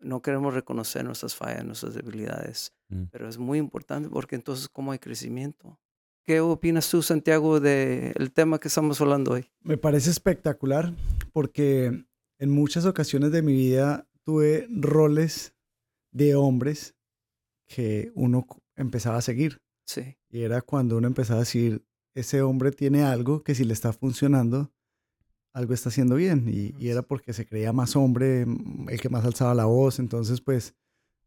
No 0.00 0.22
queremos 0.22 0.54
reconocer 0.54 1.04
nuestras 1.04 1.34
fallas, 1.34 1.64
nuestras 1.64 1.94
debilidades, 1.94 2.72
Mm. 2.88 3.04
pero 3.10 3.28
es 3.28 3.38
muy 3.38 3.58
importante 3.58 4.08
porque 4.08 4.36
entonces 4.36 4.68
cómo 4.68 4.92
hay 4.92 4.98
crecimiento. 4.98 5.78
¿Qué 6.24 6.40
opinas 6.40 6.90
tú, 6.90 7.02
Santiago, 7.02 7.58
del 7.58 8.32
tema 8.32 8.58
que 8.58 8.68
estamos 8.68 9.00
hablando 9.00 9.32
hoy? 9.32 9.46
Me 9.62 9.78
parece 9.78 10.10
espectacular 10.10 10.92
porque 11.32 12.04
en 12.38 12.50
muchas 12.50 12.84
ocasiones 12.84 13.32
de 13.32 13.40
mi 13.40 13.54
vida 13.54 14.06
tuve 14.24 14.66
roles 14.70 15.54
de 16.12 16.34
hombres 16.34 16.94
que 17.66 18.12
uno 18.14 18.46
empezaba 18.76 19.16
a 19.16 19.22
seguir. 19.22 19.62
Sí, 19.86 20.18
Y 20.28 20.42
era 20.42 20.60
cuando 20.60 20.98
uno 20.98 21.06
empezaba 21.06 21.38
a 21.38 21.44
decir, 21.44 21.82
ese 22.14 22.42
hombre 22.42 22.72
tiene 22.72 23.04
algo 23.04 23.42
que 23.42 23.54
si 23.54 23.64
le 23.64 23.72
está 23.72 23.94
funcionando, 23.94 24.70
algo 25.54 25.72
está 25.72 25.88
haciendo 25.88 26.16
bien. 26.16 26.46
Y, 26.46 26.74
y 26.78 26.90
era 26.90 27.00
porque 27.00 27.32
se 27.32 27.46
creía 27.46 27.72
más 27.72 27.96
hombre, 27.96 28.42
el 28.42 29.00
que 29.00 29.08
más 29.08 29.24
alzaba 29.24 29.54
la 29.54 29.64
voz. 29.64 29.98
Entonces, 29.98 30.42
pues, 30.42 30.74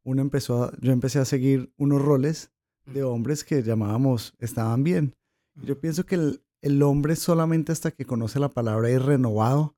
uno 0.03 0.22
empezó 0.22 0.63
a, 0.63 0.74
yo 0.79 0.91
empecé 0.91 1.20
a 1.20 1.25
seguir 1.25 1.74
unos 1.77 2.01
roles 2.01 2.51
de 2.86 3.03
hombres 3.03 3.43
que 3.43 3.63
llamábamos 3.63 4.34
estaban 4.39 4.84
bien. 4.84 5.15
Y 5.55 5.67
Yo 5.67 5.79
pienso 5.79 6.05
que 6.05 6.15
el, 6.15 6.43
el 6.62 6.81
hombre 6.84 7.15
solamente 7.15 7.72
hasta 7.72 7.91
que 7.91 8.05
conoce 8.05 8.39
la 8.39 8.50
palabra 8.50 8.89
y 8.89 8.93
es 8.93 9.03
renovado 9.03 9.75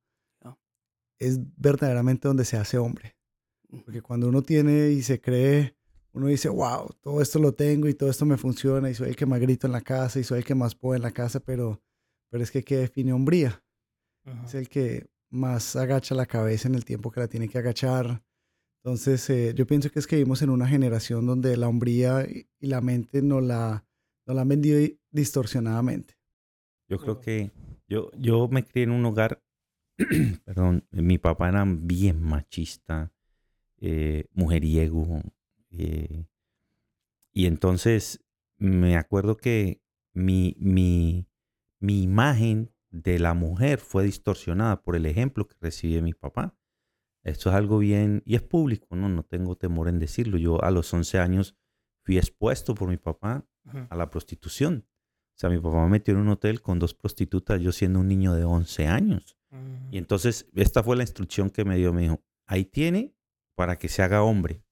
es 1.20 1.40
verdaderamente 1.58 2.28
donde 2.28 2.46
se 2.46 2.58
hace 2.58 2.78
hombre. 2.78 3.16
Porque 3.86 4.02
cuando 4.02 4.28
uno 4.28 4.44
tiene 4.44 4.90
y 4.90 5.02
se 5.02 5.22
cree, 5.22 5.76
uno 6.12 6.28
dice, 6.28 6.50
wow, 6.50 6.90
todo 7.02 7.22
esto 7.22 7.40
lo 7.40 7.54
tengo 7.54 7.88
y 7.88 7.94
todo 7.94 8.10
esto 8.10 8.26
me 8.26 8.38
funciona 8.38 8.90
y 8.90 8.94
soy 8.94 9.10
el 9.10 9.16
que 9.16 9.26
más 9.26 9.40
grito 9.40 9.66
en 9.68 9.74
la 9.74 9.82
casa 9.82 10.20
y 10.20 10.24
soy 10.24 10.40
el 10.40 10.46
que 10.46 10.56
más 10.56 10.76
puedo 10.76 10.96
en 10.96 11.02
la 11.02 11.12
casa, 11.12 11.40
pero, 11.40 11.82
pero 12.30 12.44
es 12.44 12.52
que 12.52 12.64
¿qué 12.64 12.78
define 12.78 13.14
hombría? 13.14 13.64
Es 14.46 14.54
el 14.54 14.70
que 14.70 15.08
más 15.30 15.76
agacha 15.76 16.14
la 16.14 16.26
cabeza 16.26 16.68
en 16.68 16.76
el 16.76 16.86
tiempo 16.86 17.12
que 17.12 17.20
la 17.20 17.28
tiene 17.28 17.50
que 17.50 17.58
agachar. 17.58 18.24
Entonces, 18.84 19.30
eh, 19.30 19.54
yo 19.56 19.66
pienso 19.66 19.90
que 19.90 20.00
es 20.00 20.08
que 20.08 20.18
vivimos 20.18 20.42
en 20.42 20.50
una 20.50 20.68
generación 20.68 21.26
donde 21.26 21.56
la 21.56 21.70
hombría 21.70 22.28
y, 22.30 22.48
la 22.60 22.82
mente 22.82 23.22
no 23.22 23.40
la, 23.40 23.86
no 24.26 24.34
la 24.34 24.42
han 24.42 24.50
vendido 24.50 24.78
di- 24.78 25.00
distorsionadamente. 25.10 26.16
Yo 26.90 26.98
creo 26.98 27.22
que 27.22 27.52
yo, 27.88 28.12
yo 28.18 28.50
me 28.50 28.66
crié 28.66 28.84
en 28.84 28.92
un 28.92 29.06
hogar, 29.06 29.42
perdón, 30.46 30.86
mi 30.92 31.18
papá 31.18 31.48
era 31.48 31.64
bien 31.66 32.22
machista, 32.22 33.14
eh, 33.78 34.26
mujeriego, 34.34 35.22
eh, 35.72 36.26
y 37.32 37.46
entonces 37.46 38.24
me 38.58 38.98
acuerdo 38.98 39.38
que 39.38 39.82
mi, 40.14 40.56
mi, 40.60 41.28
mi 41.80 42.04
imagen 42.04 42.72
de 42.92 43.18
la 43.18 43.34
mujer 43.34 43.80
fue 43.80 44.04
distorsionada 44.04 44.84
por 44.84 44.96
el 44.96 45.06
ejemplo 45.06 45.48
que 45.48 45.56
recibí 45.60 45.96
de 45.96 46.02
mi 46.02 46.14
papá. 46.14 46.56
Esto 47.24 47.50
es 47.50 47.56
algo 47.56 47.80
bien, 47.80 48.22
y 48.26 48.36
es 48.36 48.42
público, 48.42 48.96
¿no? 48.96 49.08
No 49.10 49.24
tengo 49.24 49.56
temor 49.56 49.88
en 49.88 50.00
decirlo. 50.00 50.38
Yo 50.38 50.64
a 50.64 50.72
los 50.72 50.94
11 50.94 51.20
años 51.20 51.56
fui 52.04 52.18
expuesto 52.18 52.76
por 52.76 52.90
mi 52.90 52.98
papá 52.98 53.46
a 53.90 53.96
la 53.96 54.10
prostitución. 54.10 54.86
O 55.36 55.36
sea, 55.36 55.50
mi 55.50 55.58
papá 55.60 55.84
me 55.84 55.90
metió 55.90 56.14
en 56.14 56.20
un 56.20 56.30
hotel 56.30 56.62
con 56.62 56.80
dos 56.80 56.94
prostitutas, 56.94 57.62
yo 57.62 57.72
siendo 57.72 58.00
un 58.00 58.08
niño 58.08 58.34
de 58.34 58.44
11 58.44 58.88
años. 58.88 59.38
Y 59.92 60.00
entonces, 60.00 60.50
esta 60.56 60.82
fue 60.82 60.96
la 60.96 61.04
instrucción 61.04 61.52
que 61.52 61.64
me 61.64 61.78
dio. 61.78 61.94
Me 61.94 62.02
dijo, 62.02 62.24
ahí 62.48 62.66
tiene 62.66 63.14
para 63.56 63.78
que 63.78 63.88
se 63.88 64.02
haga 64.02 64.24
hombre. 64.24 64.64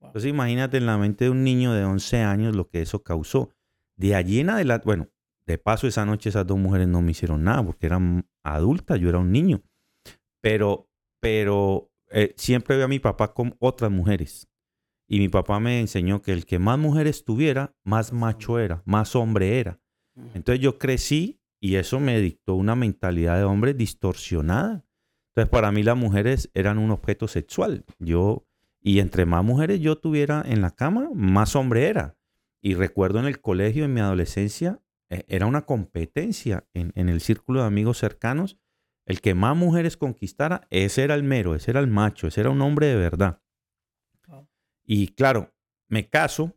Wow. 0.00 0.08
Entonces, 0.08 0.30
imagínate 0.30 0.76
en 0.76 0.86
la 0.86 0.98
mente 0.98 1.24
de 1.24 1.30
un 1.30 1.42
niño 1.42 1.72
de 1.72 1.84
11 1.84 2.18
años 2.18 2.54
lo 2.54 2.68
que 2.68 2.82
eso 2.82 3.02
causó. 3.02 3.50
De 3.96 4.14
allí 4.14 4.40
en 4.40 4.50
adelante, 4.50 4.84
bueno, 4.84 5.08
de 5.46 5.58
paso 5.58 5.86
esa 5.86 6.04
noche 6.04 6.28
esas 6.28 6.46
dos 6.46 6.58
mujeres 6.58 6.86
no 6.86 7.00
me 7.02 7.12
hicieron 7.12 7.44
nada 7.44 7.64
porque 7.64 7.86
eran 7.86 8.28
adultas, 8.42 9.00
yo 9.00 9.08
era 9.08 9.18
un 9.18 9.32
niño. 9.32 9.62
Pero, 10.42 10.89
pero 11.20 11.90
eh, 12.10 12.34
siempre 12.36 12.76
veía 12.76 12.86
a 12.86 12.88
mi 12.88 12.98
papá 12.98 13.32
con 13.32 13.56
otras 13.58 13.90
mujeres. 13.90 14.48
Y 15.06 15.18
mi 15.18 15.28
papá 15.28 15.58
me 15.60 15.80
enseñó 15.80 16.22
que 16.22 16.32
el 16.32 16.46
que 16.46 16.58
más 16.58 16.78
mujeres 16.78 17.24
tuviera, 17.24 17.74
más 17.84 18.12
macho 18.12 18.58
era, 18.58 18.82
más 18.84 19.16
hombre 19.16 19.58
era. 19.58 19.80
Entonces 20.34 20.62
yo 20.62 20.78
crecí 20.78 21.40
y 21.60 21.76
eso 21.76 21.98
me 22.00 22.20
dictó 22.20 22.54
una 22.54 22.74
mentalidad 22.74 23.36
de 23.36 23.44
hombre 23.44 23.74
distorsionada. 23.74 24.84
Entonces 25.30 25.50
para 25.50 25.72
mí 25.72 25.82
las 25.82 25.96
mujeres 25.96 26.50
eran 26.54 26.78
un 26.78 26.90
objeto 26.90 27.28
sexual. 27.28 27.84
Yo, 27.98 28.46
y 28.80 29.00
entre 29.00 29.26
más 29.26 29.44
mujeres 29.44 29.80
yo 29.80 29.98
tuviera 29.98 30.42
en 30.46 30.60
la 30.62 30.70
cama, 30.70 31.10
más 31.12 31.56
hombre 31.56 31.88
era. 31.88 32.16
Y 32.62 32.74
recuerdo 32.74 33.18
en 33.18 33.26
el 33.26 33.40
colegio, 33.40 33.84
en 33.84 33.94
mi 33.94 34.00
adolescencia, 34.00 34.80
eh, 35.08 35.24
era 35.28 35.46
una 35.46 35.62
competencia 35.62 36.68
en, 36.74 36.92
en 36.94 37.08
el 37.08 37.20
círculo 37.20 37.60
de 37.60 37.66
amigos 37.66 37.98
cercanos. 37.98 38.58
El 39.06 39.20
que 39.20 39.34
más 39.34 39.56
mujeres 39.56 39.96
conquistara, 39.96 40.66
ese 40.70 41.02
era 41.02 41.14
el 41.14 41.22
mero, 41.22 41.54
ese 41.54 41.70
era 41.70 41.80
el 41.80 41.88
macho, 41.88 42.28
ese 42.28 42.40
era 42.40 42.50
un 42.50 42.62
hombre 42.62 42.86
de 42.86 42.96
verdad. 42.96 43.42
Y 44.84 45.08
claro, 45.08 45.54
me 45.88 46.08
caso 46.08 46.56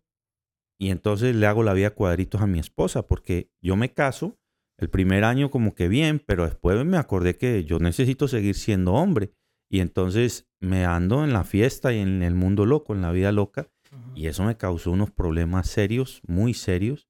y 0.79 0.89
entonces 0.89 1.35
le 1.35 1.47
hago 1.47 1.63
la 1.63 1.73
vida 1.73 1.91
cuadritos 1.91 2.41
a 2.41 2.47
mi 2.47 2.59
esposa, 2.59 3.07
porque 3.07 3.49
yo 3.61 3.75
me 3.75 3.93
caso 3.93 4.37
el 4.77 4.89
primer 4.89 5.23
año 5.23 5.49
como 5.49 5.75
que 5.75 5.87
bien, 5.87 6.19
pero 6.19 6.45
después 6.45 6.83
me 6.83 6.97
acordé 6.97 7.37
que 7.37 7.63
yo 7.63 7.79
necesito 7.79 8.27
seguir 8.27 8.55
siendo 8.55 8.93
hombre. 8.93 9.31
Y 9.71 9.79
entonces 9.79 10.47
me 10.59 10.85
ando 10.85 11.23
en 11.23 11.31
la 11.31 11.43
fiesta 11.43 11.93
y 11.93 11.99
en 11.99 12.21
el 12.21 12.35
mundo 12.35 12.65
loco, 12.65 12.93
en 12.93 13.01
la 13.01 13.11
vida 13.11 13.31
loca, 13.31 13.69
y 14.15 14.27
eso 14.27 14.43
me 14.43 14.57
causó 14.57 14.91
unos 14.91 15.11
problemas 15.11 15.67
serios, 15.67 16.21
muy 16.27 16.53
serios, 16.53 17.07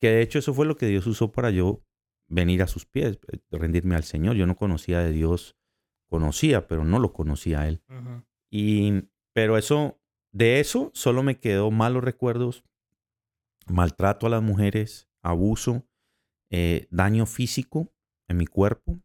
que 0.00 0.10
de 0.10 0.22
hecho 0.22 0.38
eso 0.38 0.52
fue 0.52 0.66
lo 0.66 0.76
que 0.76 0.86
Dios 0.86 1.06
usó 1.06 1.32
para 1.32 1.50
yo 1.50 1.85
venir 2.28 2.62
a 2.62 2.66
sus 2.66 2.86
pies, 2.86 3.18
eh, 3.32 3.38
rendirme 3.50 3.94
al 3.94 4.04
Señor. 4.04 4.36
Yo 4.36 4.46
no 4.46 4.56
conocía 4.56 5.00
de 5.00 5.12
Dios, 5.12 5.56
conocía, 6.08 6.66
pero 6.66 6.84
no 6.84 6.98
lo 6.98 7.12
conocía 7.12 7.60
a 7.60 7.68
Él. 7.68 7.82
Y, 8.50 9.04
pero 9.32 9.58
eso, 9.58 10.00
de 10.32 10.60
eso 10.60 10.90
solo 10.94 11.22
me 11.22 11.38
quedó 11.38 11.70
malos 11.70 12.04
recuerdos, 12.04 12.64
maltrato 13.66 14.26
a 14.26 14.30
las 14.30 14.42
mujeres, 14.42 15.08
abuso, 15.22 15.86
eh, 16.50 16.86
daño 16.90 17.26
físico 17.26 17.92
en 18.28 18.36
mi 18.36 18.46
cuerpo, 18.46 19.00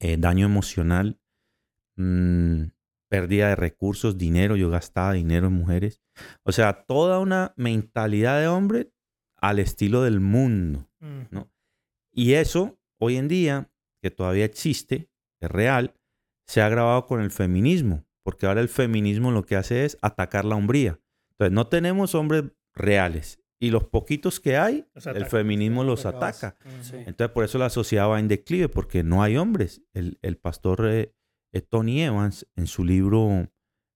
eh, 0.00 0.16
daño 0.18 0.46
emocional, 0.46 1.20
mm, 1.96 2.64
pérdida 3.08 3.48
de 3.48 3.56
recursos, 3.56 4.18
dinero, 4.18 4.56
yo 4.56 4.70
gastaba 4.70 5.14
dinero 5.14 5.48
en 5.48 5.54
mujeres. 5.54 6.00
O 6.42 6.52
sea, 6.52 6.84
toda 6.84 7.18
una 7.18 7.54
mentalidad 7.56 8.40
de 8.40 8.48
hombre 8.48 8.92
al 9.36 9.58
estilo 9.58 10.02
del 10.02 10.20
mundo. 10.20 10.88
¿no? 11.30 11.50
Y 12.18 12.34
eso, 12.34 12.76
hoy 12.98 13.16
en 13.16 13.28
día, 13.28 13.70
que 14.02 14.10
todavía 14.10 14.44
existe, 14.44 15.08
es 15.40 15.48
real, 15.48 15.94
se 16.48 16.60
ha 16.60 16.66
agravado 16.66 17.06
con 17.06 17.20
el 17.20 17.30
feminismo, 17.30 18.04
porque 18.24 18.46
ahora 18.46 18.60
el 18.60 18.68
feminismo 18.68 19.30
lo 19.30 19.46
que 19.46 19.54
hace 19.54 19.84
es 19.84 19.96
atacar 20.02 20.44
la 20.44 20.56
hombría. 20.56 20.98
Entonces, 21.30 21.52
no 21.52 21.68
tenemos 21.68 22.16
hombres 22.16 22.42
reales. 22.74 23.38
Y 23.60 23.70
los 23.70 23.84
poquitos 23.84 24.40
que 24.40 24.56
hay, 24.56 24.84
el 25.14 25.26
feminismo 25.26 25.84
los 25.84 26.06
ataca. 26.06 26.56
Sí. 26.80 26.96
Entonces, 26.96 27.30
por 27.30 27.44
eso 27.44 27.56
la 27.56 27.70
sociedad 27.70 28.08
va 28.08 28.18
en 28.18 28.26
declive, 28.26 28.68
porque 28.68 29.04
no 29.04 29.22
hay 29.22 29.36
hombres. 29.36 29.82
El, 29.92 30.18
el 30.20 30.38
pastor 30.38 30.88
eh, 30.88 31.14
eh, 31.52 31.60
Tony 31.60 32.02
Evans, 32.02 32.48
en 32.56 32.66
su 32.66 32.84
libro 32.84 33.48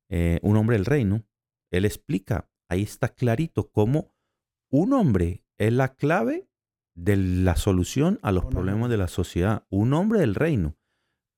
eh, 0.09 0.39
Un 0.43 0.57
hombre 0.57 0.77
del 0.77 0.87
reino, 0.87 1.27
él 1.73 1.85
explica, 1.85 2.49
ahí 2.69 2.83
está 2.83 3.09
clarito, 3.09 3.73
cómo 3.73 4.15
un 4.71 4.93
hombre 4.93 5.45
es 5.59 5.73
la 5.73 5.97
clave 5.97 6.52
de 6.95 7.17
la 7.17 7.57
solución 7.57 8.19
a 8.23 8.33
los 8.33 8.45
problemas 8.47 8.91
de 8.91 8.97
la 8.99 9.09
sociedad. 9.09 9.65
Un 9.71 9.93
hombre 9.95 10.21
del 10.21 10.35
reino. 10.35 10.77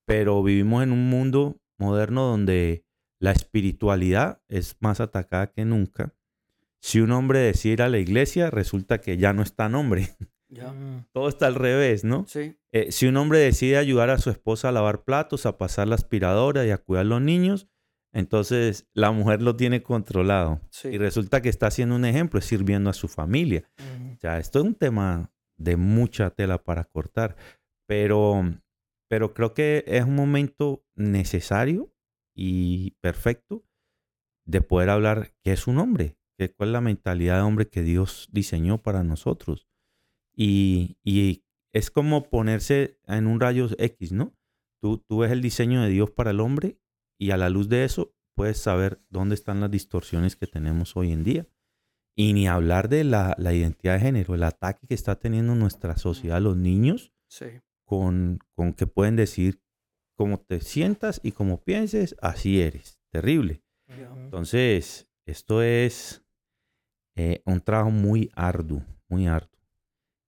Pero 0.07 0.43
vivimos 0.43 0.83
en 0.83 0.93
un 0.93 1.09
mundo 1.09 1.61
moderno 1.79 2.25
donde 2.25 2.85
la 3.21 3.31
espiritualidad 3.33 4.43
es 4.49 4.77
más 4.81 5.01
atacada 5.01 5.53
que 5.53 5.65
nunca. 5.65 6.15
Si 6.81 7.01
un 7.01 7.13
hombre 7.13 7.39
decide 7.39 7.73
ir 7.75 7.83
a 7.83 7.89
la 7.89 7.99
iglesia, 7.99 8.51
resulta 8.51 9.01
que 9.01 9.17
ya 9.17 9.33
no 9.33 9.43
es 9.43 9.55
tan 9.55 9.75
hombre. 9.75 10.11
Ya. 10.49 10.73
Todo 11.13 11.29
está 11.29 11.47
al 11.47 11.55
revés, 11.55 12.05
¿no? 12.05 12.27
Sí, 12.29 12.57
Eh, 12.71 12.93
si 12.93 13.07
un 13.07 13.17
hombre 13.17 13.39
decide 13.39 13.77
ayudar 13.77 14.11
a 14.11 14.19
su 14.19 14.31
esposa 14.31 14.69
a 14.69 14.73
lavar 14.73 15.03
platos, 15.03 15.47
a 15.47 15.57
pasar 15.59 15.89
la 15.89 15.95
aspiradora 15.97 16.65
y 16.67 16.71
a 16.71 16.79
cuidar 16.79 17.01
a 17.07 17.09
los 17.09 17.23
niños, 17.23 17.67
entonces 18.13 18.87
la 18.93 19.11
mujer 19.11 19.43
lo 19.43 19.57
tiene 19.57 19.83
controlado. 19.83 20.61
sí. 20.71 20.89
Y 20.89 20.99
resulta 20.99 21.41
que 21.43 21.49
está 21.49 21.67
haciendo 21.69 21.97
un 21.97 22.05
ejemplo, 22.05 22.39
es 22.39 22.45
sirviendo 22.45 22.91
a 22.91 22.93
su 22.93 23.09
familia. 23.09 23.69
O 24.15 24.21
sea, 24.21 24.39
esto 24.39 24.61
es 24.61 24.65
un 24.67 24.75
tema 24.75 25.33
de 25.57 25.77
mucha 25.77 26.31
tela 26.31 26.63
para 26.63 26.85
cortar, 26.85 27.37
pero, 27.87 28.43
pero 29.09 29.35
creo 29.35 29.55
que 29.55 29.85
es 29.87 30.05
un 30.05 30.15
momento 30.15 30.85
necesario 30.95 31.93
y 32.35 32.93
perfecto 33.01 33.65
de 34.47 34.61
poder 34.61 34.91
hablar 34.91 35.35
qué 35.43 35.53
es 35.53 35.67
un 35.67 35.79
hombre, 35.79 36.19
qué, 36.37 36.53
cuál 36.53 36.71
es 36.71 36.73
la 36.75 36.81
mentalidad 36.81 37.37
de 37.37 37.43
hombre 37.43 37.69
que 37.69 37.83
Dios 37.83 38.29
diseñó 38.33 38.83
para 38.83 39.05
nosotros. 39.05 39.69
Y, 40.37 40.99
y 41.03 41.45
es 41.73 41.91
como 41.91 42.29
ponerse 42.29 42.99
en 43.07 43.27
un 43.27 43.41
rayo 43.41 43.69
X, 43.79 44.13
¿no? 44.13 44.37
Tú, 44.81 44.99
tú 44.99 45.19
ves 45.19 45.31
el 45.31 45.41
diseño 45.41 45.83
de 45.83 45.89
Dios 45.89 46.11
para 46.11 46.33
el 46.33 46.41
hombre 46.41 46.79
y 47.19 47.31
a 47.31 47.37
la 47.37 47.49
luz 47.49 47.69
de 47.69 47.85
eso 47.85 48.15
puedes 48.35 48.59
saber 48.59 49.01
dónde 49.09 49.35
están 49.35 49.61
las 49.61 49.71
distorsiones 49.71 50.37
que 50.37 50.47
tenemos 50.47 50.97
hoy 50.97 51.13
en 51.13 51.25
día. 51.25 51.47
Y 52.17 52.33
ni 52.33 52.47
hablar 52.47 52.89
de 52.89 53.05
la, 53.05 53.35
la 53.39 53.53
identidad 53.53 53.95
de 53.95 54.01
género, 54.01 54.35
el 54.35 54.45
ataque 54.45 54.87
que 54.87 54.95
está 54.95 55.17
teniendo 55.19 55.55
nuestra 55.55 55.97
sociedad, 55.97 56.41
los 56.41 56.57
niños, 56.57 57.13
Sí. 57.27 57.47
con, 57.85 58.39
con 58.55 58.73
que 58.73 58.87
pueden 58.87 59.17
decir 59.17 59.61
cómo 60.17 60.39
te 60.39 60.61
sientas 60.61 61.21
y 61.25 61.33
cómo 61.33 61.63
pienses, 61.65 62.15
así 62.23 62.61
eres. 62.61 63.01
Terrible. 63.11 63.63
Entonces, 63.89 65.09
esto 65.27 65.63
es 65.63 66.25
eh, 67.17 67.43
un 67.45 67.61
trabajo 67.61 67.91
muy 67.91 68.31
arduo, 68.35 68.85
muy 69.09 69.27
arduo. 69.27 69.51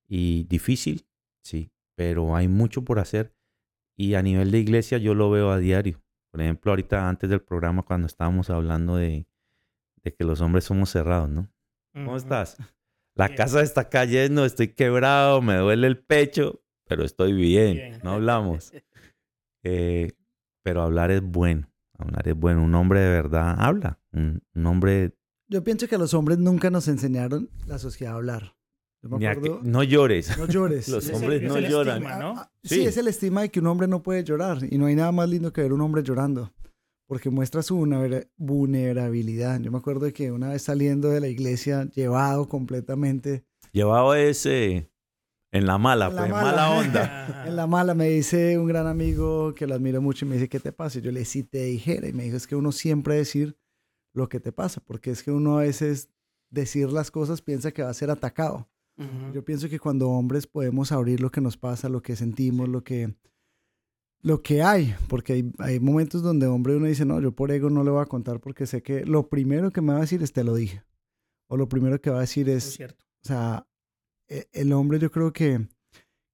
Y 0.09 0.45
difícil, 0.45 1.07
sí, 1.43 1.71
pero 1.97 2.35
hay 2.37 2.49
mucho 2.49 2.83
por 2.85 2.99
hacer. 2.99 3.35
Y 3.97 4.14
a 4.14 4.23
nivel 4.23 4.50
de 4.50 4.59
iglesia 4.59 4.99
yo 4.99 5.14
lo 5.14 5.31
veo 5.31 5.50
a 5.50 5.59
diario. 5.59 6.02
Por 6.33 6.40
ejemplo, 6.43 6.73
ahorita 6.73 7.09
antes 7.09 7.31
del 7.31 7.40
programa 7.40 7.83
cuando 7.83 8.07
estábamos 8.07 8.50
hablando 8.50 8.97
de, 8.97 9.26
de 10.02 10.14
que 10.14 10.25
los 10.25 10.40
hombres 10.40 10.64
somos 10.64 10.90
cerrados, 10.90 11.31
¿no? 11.31 11.49
¿Cómo 12.05 12.17
estás? 12.17 12.57
La 13.15 13.29
Bien. 13.29 13.37
casa 13.38 13.62
está 13.62 13.88
cayendo, 13.88 14.45
estoy 14.45 14.69
quebrado, 14.69 15.41
me 15.43 15.57
duele 15.57 15.87
el 15.87 15.99
pecho, 15.99 16.62
pero 16.87 17.05
estoy 17.05 17.33
bien, 17.33 17.75
Bien. 17.75 18.00
no 18.05 18.12
hablamos. 18.12 18.73
Eh, 19.69 20.12
pero 20.62 20.83
hablar 20.83 21.11
es 21.11 21.23
bueno, 21.23 21.69
hablar 21.99 22.29
es 22.29 22.37
bueno. 22.37 22.62
Un 22.62 22.73
hombre 22.76 23.00
de 23.00 23.11
verdad 23.11 23.57
habla, 23.59 23.99
un, 24.12 24.41
un 24.55 24.67
hombre 24.67 25.17
Yo 25.49 25.65
pienso 25.65 25.88
que 25.88 25.97
a 25.97 25.99
los 25.99 26.15
hombres 26.15 26.38
nunca 26.38 26.71
nos 26.71 26.87
enseñaron 26.87 27.50
la 27.67 27.79
sociedad 27.81 28.12
a 28.12 28.17
hablar. 28.17 28.55
Que- 29.03 29.59
no 29.65 29.83
llores. 29.83 30.38
no 30.38 30.47
llores. 30.47 30.88
Los 30.88 31.05
Es 31.05 31.11
el- 31.11 31.17
hombres 31.17 31.43
es 31.43 31.49
no 31.49 31.57
el 31.57 31.69
lloran. 31.69 32.05
Sí. 32.62 32.76
Sí. 32.76 32.87
es 32.87 32.97
el 32.97 33.09
estigma 33.09 33.41
de 33.43 33.50
que 33.50 33.59
un 33.59 33.67
hombre 33.67 33.88
no 33.88 34.03
puede 34.05 34.23
llorar. 34.23 34.59
Y 34.71 34.79
no 34.79 34.87
hay 34.87 34.95
nada 34.95 35.11
más 35.11 35.29
lindo 35.29 35.53
que 35.53 35.62
ver 35.62 35.73
un 35.73 35.81
hombre 35.81 36.03
llorando. 36.05 36.53
Porque 37.07 37.31
muestra 37.31 37.63
su 37.63 37.77
vulnera- 37.77 38.27
vulnerabilidad. 38.37 39.61
Yo 39.61 39.71
me 39.71 39.79
acuerdo 39.79 40.07
de 40.07 40.13
que 40.13 40.33
una 40.33 40.49
vez 40.51 40.63
saliendo 40.63 41.09
de 41.11 41.21
la 41.21 41.29
iglesia, 41.29 41.85
llevado 41.95 42.49
completamente, 42.49 43.45
Llevado 43.73 44.15
ese 44.15 44.91
en 45.53 45.67
la 45.67 45.77
mala, 45.79 46.07
En 46.09 46.15
la 46.15 46.21
pues, 46.23 46.31
mala. 46.33 46.43
mala 46.51 46.71
onda. 46.71 47.45
En 47.47 47.57
la 47.57 47.67
mala, 47.67 47.95
me 47.95 48.09
dice 48.09 48.59
un 48.59 48.67
gran 48.67 48.87
amigo 48.87 49.55
que 49.55 49.67
lo 49.67 49.75
admiro 49.75 50.01
mucho 50.01 50.25
y 50.25 50.29
me 50.29 50.35
dice, 50.37 50.49
¿qué 50.49 50.61
te 50.61 50.73
pasa? 50.73 50.99
Y 50.99 51.03
yo 51.03 51.13
le 51.13 51.21
dije, 51.21 51.31
si 51.31 51.43
te 51.43 51.65
dijera. 51.65 52.09
Y 52.09 52.13
me 52.13 52.25
dijo, 52.25 52.37
es 52.37 52.47
que 52.47 52.57
uno 52.57 52.73
siempre 52.73 53.15
decir 53.17 53.57
lo 54.15 54.29
que 54.29 54.41
te 54.41 54.51
pasa. 54.51 54.81
Porque 54.85 55.11
es 55.11 55.23
que 55.23 55.31
uno 55.31 55.59
a 55.59 55.63
veces 55.63 56.09
decir 56.51 56.91
las 56.91 57.11
cosas 57.11 57.43
piensa 57.43 57.71
que 57.73 57.83
va 57.83 57.91
a 57.91 57.95
ser 57.95 58.11
atacado. 58.11 58.69
Ujú. 58.99 59.33
Yo 59.35 59.45
pienso 59.45 59.69
que 59.69 59.79
cuando 59.79 60.09
hombres 60.09 60.47
podemos 60.47 60.91
abrir 60.91 61.21
lo 61.21 61.31
que 61.31 61.41
nos 61.43 61.57
pasa, 61.59 61.89
lo 61.91 62.01
que 62.03 62.17
sentimos, 62.17 62.69
lo 62.69 62.83
que, 62.83 63.15
lo 64.26 64.42
que 64.42 64.61
hay, 64.62 64.95
porque 65.09 65.35
hay, 65.35 65.52
hay 65.59 65.78
momentos 65.80 66.21
donde 66.23 66.47
hombre 66.49 66.75
uno 66.76 66.87
dice, 66.87 67.04
no, 67.04 67.21
yo 67.21 67.30
por 67.33 67.50
ego 67.52 67.71
no 67.71 67.85
le 67.85 67.90
voy 67.90 68.02
a 68.02 68.06
contar 68.06 68.40
porque 68.40 68.66
sé 68.66 68.83
que 68.83 69.04
lo 69.06 69.28
primero 69.28 69.71
que 69.73 69.80
me 69.80 69.92
va 69.92 69.99
a 69.99 70.02
decir 70.02 70.23
es 70.23 70.33
te 70.33 70.42
lo 70.42 70.54
dije. 70.54 70.83
O 71.49 71.56
lo 71.56 71.68
primero 71.68 72.00
que 72.00 72.11
va 72.11 72.18
a 72.18 72.23
decir 72.23 72.49
es 72.49 72.66
es, 72.66 72.75
cierto. 72.75 73.04
o 73.25 73.26
sea, 73.28 73.66
e- 74.28 74.49
el 74.52 74.73
hombre 74.73 74.99
yo 74.99 75.12
creo 75.12 75.33
que, 75.33 75.68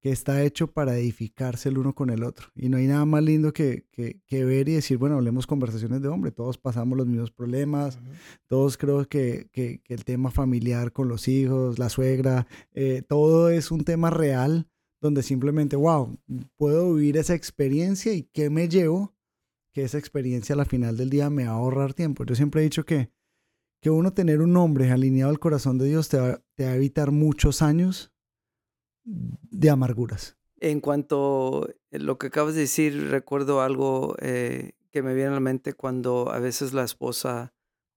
que 0.01 0.11
está 0.11 0.43
hecho 0.43 0.69
para 0.69 0.97
edificarse 0.97 1.69
el 1.69 1.77
uno 1.77 1.93
con 1.95 2.09
el 2.09 2.25
otro. 2.25 2.47
Y 2.55 2.71
no 2.71 2.79
hay 2.79 2.87
nada 2.87 3.05
más 3.05 3.23
lindo 3.23 3.53
que, 3.53 3.85
que, 3.93 4.23
que 4.27 4.43
ver 4.47 4.71
y 4.71 4.73
decir, 4.73 4.97
bueno, 4.97 5.17
hablemos 5.17 5.47
conversaciones 5.47 6.01
de 6.01 6.09
hombre, 6.09 6.33
todos 6.33 6.57
pasamos 6.57 6.97
los 6.97 7.07
mismos 7.07 7.31
problemas, 7.31 7.97
Ujú. 7.97 8.05
todos 8.47 8.79
creo 8.79 9.07
que, 9.07 9.51
que- 9.53 9.83
que 9.85 9.93
el 9.93 10.07
tema 10.07 10.31
familiar 10.31 10.93
con 10.93 11.09
los 11.09 11.29
hijos, 11.29 11.79
la 11.79 11.91
suegra, 11.91 12.47
eh, 12.73 13.03
todo 13.07 13.51
es 13.51 13.71
un 13.71 13.85
tema 13.85 14.09
real 14.09 14.67
donde 15.03 15.25
simplemente, 15.25 15.75
wow, 15.75 16.17
puedo 16.57 16.95
vivir 16.95 17.17
esa 17.17 17.35
experiencia 17.35 18.15
y 18.15 18.23
qué 18.33 18.49
me 18.51 18.69
llevo, 18.69 19.13
que 19.73 19.83
esa 19.83 19.99
experiencia 19.99 20.55
a 20.55 20.57
la 20.57 20.65
final 20.65 20.97
del 20.97 21.11
día 21.11 21.29
me 21.29 21.45
va 21.45 21.51
a 21.51 21.55
ahorrar 21.55 21.93
tiempo. 21.93 22.25
Yo 22.25 22.37
siempre 22.37 22.61
he 22.61 22.65
dicho 22.65 22.85
que, 22.85 23.11
que 23.81 23.91
uno 23.91 24.13
tener 24.13 24.41
un 24.41 24.57
hombre 24.57 24.91
alineado 24.93 25.31
al 25.31 25.41
corazón 25.41 25.77
de 25.77 25.87
Dios 25.87 26.09
te 26.09 26.19
va, 26.19 26.41
te 26.55 26.67
va 26.67 26.71
a 26.71 26.77
evitar 26.77 27.11
muchos 27.11 27.63
años 27.63 28.13
de 29.05 29.71
amarguras. 29.71 30.37
En 30.61 30.81
cuanto 30.81 31.69
a 31.93 31.99
lo 31.99 32.17
que 32.17 32.29
acabas 32.29 32.55
de 32.55 32.61
decir, 32.61 33.09
recuerdo 33.11 33.61
algo 33.61 34.15
eh, 34.21 34.73
que 34.93 35.03
me 35.03 35.15
viene 35.15 35.31
a 35.31 35.35
la 35.35 35.41
mente 35.41 35.73
cuando 35.73 36.31
a 36.31 36.39
veces 36.39 36.73
la 36.73 36.85
esposa 36.85 37.53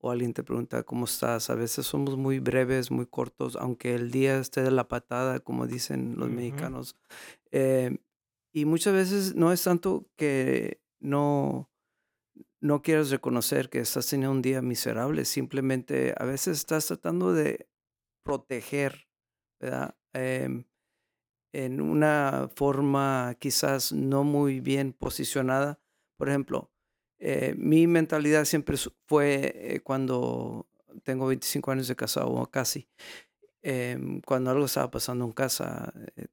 o 0.05 0.11
alguien 0.11 0.33
te 0.33 0.43
pregunta 0.43 0.83
cómo 0.83 1.05
estás. 1.05 1.49
A 1.49 1.55
veces 1.55 1.87
somos 1.87 2.15
muy 2.15 2.39
breves, 2.39 2.91
muy 2.91 3.07
cortos, 3.07 3.55
aunque 3.55 3.95
el 3.95 4.11
día 4.11 4.37
esté 4.37 4.61
de 4.61 4.71
la 4.71 4.87
patada, 4.87 5.39
como 5.39 5.65
dicen 5.65 6.15
los 6.17 6.29
mexicanos. 6.29 6.95
Eh, 7.51 7.97
y 8.53 8.65
muchas 8.65 8.93
veces 8.93 9.35
no 9.35 9.51
es 9.51 9.63
tanto 9.63 10.07
que 10.15 10.79
no, 10.99 11.71
no 12.61 12.81
quieras 12.83 13.09
reconocer 13.09 13.69
que 13.69 13.79
estás 13.79 14.07
teniendo 14.07 14.31
un 14.31 14.41
día 14.43 14.61
miserable, 14.61 15.25
simplemente 15.25 16.13
a 16.17 16.25
veces 16.25 16.59
estás 16.59 16.85
tratando 16.85 17.33
de 17.33 17.67
proteger, 18.23 19.07
¿verdad? 19.59 19.95
Em, 20.13 20.65
en 21.51 21.81
una 21.81 22.51
forma 22.55 23.35
quizás 23.39 23.91
no 23.91 24.23
muy 24.23 24.59
bien 24.59 24.93
posicionada. 24.93 25.79
Por 26.17 26.29
ejemplo, 26.29 26.71
eh, 27.19 27.55
mi 27.57 27.87
mentalidad 27.87 28.45
siempre 28.45 28.77
fue 29.07 29.53
eh, 29.75 29.79
cuando 29.81 30.67
tengo 31.03 31.27
25 31.27 31.71
años 31.71 31.87
de 31.87 31.95
casado 31.95 32.29
o 32.29 32.47
casi, 32.49 32.89
em, 33.61 34.21
cuando 34.21 34.51
algo 34.51 34.65
estaba 34.65 34.91
pasando 34.91 35.25
en 35.25 35.31
casa, 35.33 35.93
eh, 36.17 36.27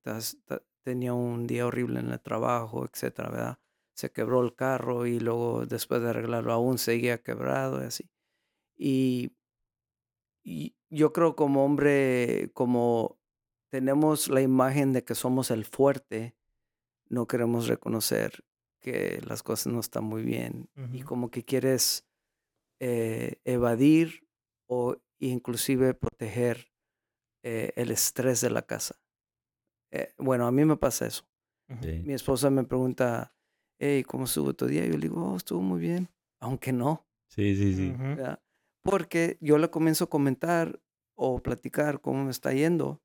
tenía 0.83 1.14
un 1.14 1.47
día 1.47 1.66
horrible 1.66 2.01
en 2.01 2.11
el 2.11 2.21
trabajo, 2.21 2.85
etcétera, 2.87 3.31
¿verdad? 3.31 3.59
Se 3.95 4.11
quebró 4.12 4.42
el 4.42 4.55
carro 4.55 5.07
y 5.07 5.21
luego 5.21 5.66
después 5.66 6.03
de 6.03 6.11
arreglarlo 6.11 6.53
aún 6.53 6.79
seguía 6.79 7.23
quebrado 7.23 7.83
y 7.83 7.87
así. 7.87 8.11
Y 8.77 9.33
yo 10.90 11.12
creo 11.12 11.37
como 11.37 11.64
hombre, 11.64 12.51
como 12.55 13.18
tenemos 13.71 14.29
la 14.29 14.42
imagen 14.42 14.92
de 14.92 15.05
que 15.05 15.14
somos 15.14 15.51
el 15.51 15.64
fuerte, 15.64 16.37
no 17.09 17.27
queremos 17.27 17.68
reconocer 17.68 18.45
que 18.83 19.23
las 19.27 19.42
cosas 19.42 19.73
no 19.73 19.81
están 19.81 20.05
muy 20.05 20.23
bien 20.23 20.68
y 20.92 21.03
como 21.03 21.31
que 21.31 21.45
quieres 21.45 22.07
eh, 22.81 23.40
evadir 23.45 24.27
o 24.68 24.97
inclusive 25.21 25.95
proteger 25.95 26.73
eh, 27.45 27.73
el 27.77 27.90
estrés 27.90 28.40
de 28.40 28.51
la 28.51 28.62
casa. 28.62 29.01
Eh, 29.92 30.12
bueno, 30.18 30.47
a 30.47 30.53
mí 30.53 30.64
me 30.64 30.77
pasa 30.77 31.07
eso. 31.07 31.25
Sí. 31.81 32.03
Mi 32.05 32.12
esposa 32.12 32.51
me 32.51 32.64
pregunta, 32.64 33.35
hey, 33.79 34.03
¿cómo 34.03 34.25
estuvo 34.25 34.53
tu 34.53 34.66
día? 34.66 34.85
Yo 34.85 34.92
le 34.92 35.09
digo, 35.09 35.33
oh, 35.33 35.37
estuvo 35.37 35.62
muy 35.62 35.81
bien, 35.81 36.11
aunque 36.40 36.73
no. 36.73 37.07
Sí, 37.29 37.55
sí, 37.57 37.75
sí. 37.75 37.95
Porque 38.83 39.38
yo 39.40 39.59
le 39.59 39.71
comienzo 39.71 40.05
a 40.05 40.11
comentar 40.11 40.83
o 41.14 41.40
platicar 41.40 42.01
cómo 42.01 42.25
me 42.25 42.31
está 42.31 42.53
yendo 42.53 43.01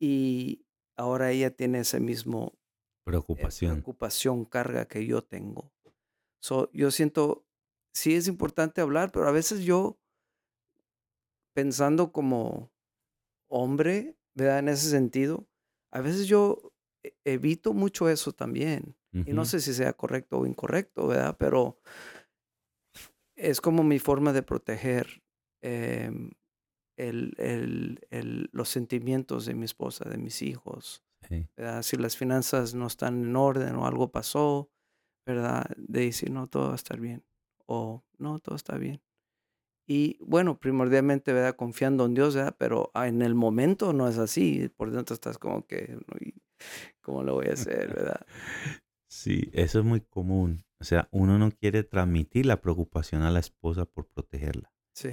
y 0.00 0.64
ahora 0.96 1.32
ella 1.32 1.50
tiene 1.50 1.80
ese 1.80 2.00
mismo 2.00 2.57
eh, 3.08 3.12
Preocupación. 3.12 3.72
preocupación, 3.74 4.44
carga 4.44 4.86
que 4.86 5.06
yo 5.06 5.22
tengo. 5.22 5.72
So, 6.40 6.70
yo 6.72 6.90
siento, 6.90 7.46
sí 7.92 8.14
es 8.14 8.28
importante 8.28 8.80
hablar, 8.80 9.10
pero 9.12 9.26
a 9.28 9.32
veces 9.32 9.64
yo, 9.64 9.98
pensando 11.54 12.12
como 12.12 12.70
hombre, 13.48 14.16
¿verdad? 14.34 14.60
En 14.60 14.68
ese 14.68 14.90
sentido, 14.90 15.48
a 15.90 16.00
veces 16.00 16.26
yo 16.26 16.72
e- 17.02 17.14
evito 17.24 17.72
mucho 17.72 18.08
eso 18.08 18.32
también. 18.32 18.96
Y 19.24 19.32
no 19.32 19.44
sé 19.46 19.60
si 19.60 19.74
sea 19.74 19.92
correcto 19.94 20.38
o 20.38 20.46
incorrecto, 20.46 21.08
¿verdad? 21.08 21.36
Pero 21.38 21.80
es 23.36 23.60
como 23.60 23.82
mi 23.82 23.98
forma 23.98 24.32
de 24.32 24.42
proteger 24.42 25.22
em, 25.60 26.30
el- 26.96 27.34
el- 27.38 28.06
el- 28.10 28.48
los 28.52 28.68
sentimientos 28.68 29.44
de 29.46 29.54
mi 29.54 29.64
esposa, 29.64 30.08
de 30.08 30.18
mis 30.18 30.40
hijos. 30.42 31.02
Sí. 31.20 31.48
¿verdad? 31.56 31.82
Si 31.82 31.96
las 31.96 32.16
finanzas 32.16 32.74
no 32.74 32.86
están 32.86 33.22
en 33.24 33.36
orden 33.36 33.74
o 33.76 33.86
algo 33.86 34.10
pasó, 34.12 34.70
¿verdad? 35.26 35.66
De 35.76 36.02
decir, 36.06 36.30
no, 36.30 36.48
todo 36.48 36.68
va 36.68 36.72
a 36.72 36.76
estar 36.76 37.00
bien. 37.00 37.24
O, 37.66 38.04
no, 38.18 38.38
todo 38.40 38.56
está 38.56 38.78
bien. 38.78 39.02
Y 39.88 40.18
bueno, 40.22 40.58
primordialmente, 40.60 41.32
¿verdad? 41.32 41.56
Confiando 41.56 42.06
en 42.06 42.14
Dios, 42.14 42.34
¿verdad? 42.36 42.56
Pero 42.58 42.90
ah, 42.94 43.08
en 43.08 43.22
el 43.22 43.34
momento 43.34 43.92
no 43.94 44.08
es 44.08 44.18
así. 44.18 44.68
Por 44.70 44.90
dentro 44.92 45.14
estás 45.14 45.38
como 45.38 45.66
que, 45.66 45.98
"Uy, 46.14 46.34
¿cómo 47.02 47.22
lo 47.24 47.34
voy 47.34 47.48
a 47.48 47.54
hacer, 47.54 47.88
verdad? 47.94 48.26
Sí, 49.10 49.50
eso 49.52 49.80
es 49.80 49.84
muy 49.84 50.00
común. 50.00 50.64
O 50.80 50.84
sea, 50.84 51.08
uno 51.12 51.38
no 51.38 51.50
quiere 51.50 51.82
transmitir 51.84 52.46
la 52.46 52.60
preocupación 52.62 53.22
a 53.22 53.30
la 53.30 53.40
esposa 53.40 53.84
por 53.84 54.06
protegerla, 54.08 54.72
Sí, 54.94 55.08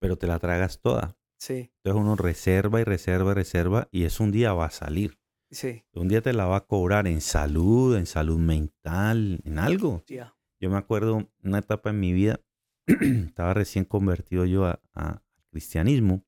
pero 0.00 0.16
te 0.16 0.26
la 0.26 0.38
tragas 0.38 0.80
toda. 0.80 1.16
sí, 1.38 1.72
Entonces 1.84 2.02
uno 2.02 2.16
reserva 2.16 2.80
y 2.80 2.84
reserva 2.84 3.32
y 3.32 3.34
reserva 3.34 3.88
y 3.92 4.04
eso 4.04 4.24
un 4.24 4.32
día 4.32 4.52
va 4.54 4.66
a 4.66 4.70
salir. 4.70 5.18
Sí, 5.50 5.84
Un 5.94 6.08
día 6.08 6.20
te 6.22 6.32
la 6.32 6.46
va 6.46 6.56
a 6.56 6.66
cobrar 6.66 7.06
en 7.06 7.20
salud, 7.20 7.96
en 7.96 8.06
salud 8.06 8.38
mental, 8.38 9.40
en 9.44 9.58
algo. 9.58 10.04
ya. 10.06 10.34
Yo 10.60 10.70
me 10.70 10.78
acuerdo 10.78 11.30
una 11.42 11.58
etapa 11.58 11.90
en 11.90 12.00
mi 12.00 12.12
vida, 12.12 12.40
estaba 12.86 13.54
recién 13.54 13.84
convertido 13.84 14.44
yo 14.46 14.64
a- 14.66 14.80
a- 14.94 15.08
al 15.10 15.22
cristianismo 15.50 16.24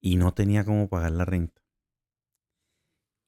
y 0.00 0.16
no 0.16 0.32
tenía 0.34 0.64
cómo 0.64 0.88
pagar 0.88 1.12
la 1.12 1.24
renta. 1.24 1.62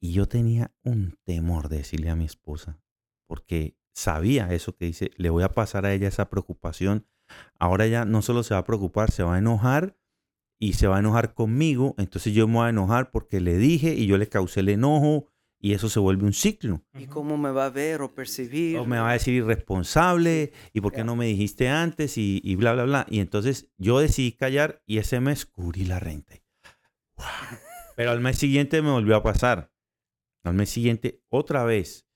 Y 0.01 0.13
yo 0.13 0.27
tenía 0.29 0.73
un 0.83 1.19
temor 1.25 1.69
de 1.69 1.79
decirle 1.79 2.11
a 2.11 2.17
mi 2.17 2.25
esposa, 2.25 2.79
porque 3.27 3.77
sabía 3.95 4.53
eso 4.53 4.77
que 4.77 4.87
dice, 4.87 5.11
le 5.17 5.31
voy 5.31 5.45
a 5.45 5.53
pasar 5.53 5.87
a 5.87 5.93
ella 5.95 6.09
esa 6.09 6.29
preocupación. 6.29 7.07
Ahora 7.59 7.87
ella 7.87 8.05
no 8.05 8.21
solo 8.21 8.43
se 8.43 8.55
va 8.55 8.61
a 8.61 8.65
preocupar, 8.67 9.11
se 9.11 9.23
va 9.23 9.37
a 9.37 9.39
enojar 9.39 9.97
y 10.65 10.73
se 10.73 10.87
va 10.87 10.97
a 10.97 11.01
enojar 11.01 11.35
conmigo. 11.35 11.95
Entonces 11.99 12.33
yo 12.33 12.49
me 12.49 12.55
voy 12.55 12.67
a 12.67 12.71
enojar 12.71 13.11
porque 13.11 13.41
le 13.41 13.57
dije 13.59 13.95
y 13.95 14.07
yo 14.07 14.17
le 14.17 14.29
causé 14.29 14.61
el 14.61 14.71
enojo 14.71 15.27
y 15.61 15.73
eso 15.73 15.89
se 15.89 16.01
vuelve 16.01 16.25
un 16.25 16.33
ciclo. 16.33 16.83
¿Y 16.99 17.07
cómo 17.07 17.37
me 17.37 17.51
va 17.51 17.67
a 17.67 17.71
ver 17.71 18.03
o 18.03 18.15
percibir? 18.15 18.79
O 18.79 18.85
me 18.87 18.99
va 18.99 19.11
a 19.11 19.13
decir 19.15 19.35
irresponsable, 19.35 20.53
y 20.73 20.81
por 20.81 20.93
qué 20.93 21.05
no 21.05 21.17
me 21.17 21.27
dijiste 21.27 21.69
antes, 21.71 22.19
y, 22.19 22.41
y 22.45 22.55
bla, 22.57 22.75
bla, 22.75 22.85
bla. 22.85 23.07
Y 23.09 23.21
entonces 23.21 23.71
yo 23.79 23.99
decidí 23.99 24.33
callar 24.33 24.83
y 24.87 24.99
ese 24.99 25.21
mes 25.21 25.47
cubrí 25.47 25.85
la 25.85 26.01
renta. 26.01 26.35
¡Wow! 27.17 27.27
Pero 27.97 28.11
al 28.11 28.21
mes 28.21 28.39
siguiente 28.39 28.83
me 28.83 28.91
volvió 28.91 29.17
a 29.17 29.23
pasar. 29.23 29.71
Al 30.43 30.55
mes 30.55 30.69
siguiente 30.71 31.23
otra 31.29 31.65
vez. 31.65 32.07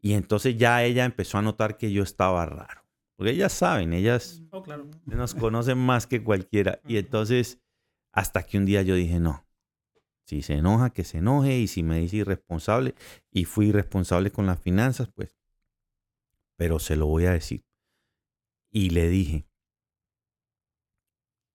Y 0.00 0.14
entonces 0.14 0.56
ya 0.56 0.82
ella 0.82 1.04
empezó 1.04 1.36
a 1.38 1.42
notar 1.42 1.76
que 1.76 1.92
yo 1.92 2.02
estaba 2.02 2.46
raro. 2.46 2.80
Porque 3.16 3.32
ellas 3.32 3.52
saben, 3.52 3.92
ellas 3.92 4.42
Oh, 4.50 4.62
claro. 4.62 4.86
nos 5.04 5.34
conocen 5.34 5.76
más 5.76 6.06
que 6.06 6.22
cualquiera. 6.24 6.80
Y 6.88 6.96
entonces, 6.96 7.60
hasta 8.12 8.42
que 8.42 8.58
un 8.58 8.66
día 8.66 8.82
yo 8.82 8.94
dije, 8.94 9.20
no, 9.20 9.46
si 10.30 10.42
se 10.42 10.54
enoja, 10.54 10.90
que 10.90 11.04
se 11.04 11.18
enoje. 11.18 11.58
Y 11.58 11.66
si 11.66 11.82
me 11.82 11.98
dice 11.98 12.18
irresponsable, 12.18 12.94
y 13.32 13.44
fui 13.44 13.66
irresponsable 13.66 14.30
con 14.30 14.46
las 14.46 14.60
finanzas, 14.60 15.08
pues, 15.12 15.36
pero 16.56 16.78
se 16.78 16.96
lo 16.96 17.06
voy 17.06 17.26
a 17.26 17.32
decir. 17.32 17.64
Y 18.72 18.90
le 18.90 19.08
dije. 19.08 19.48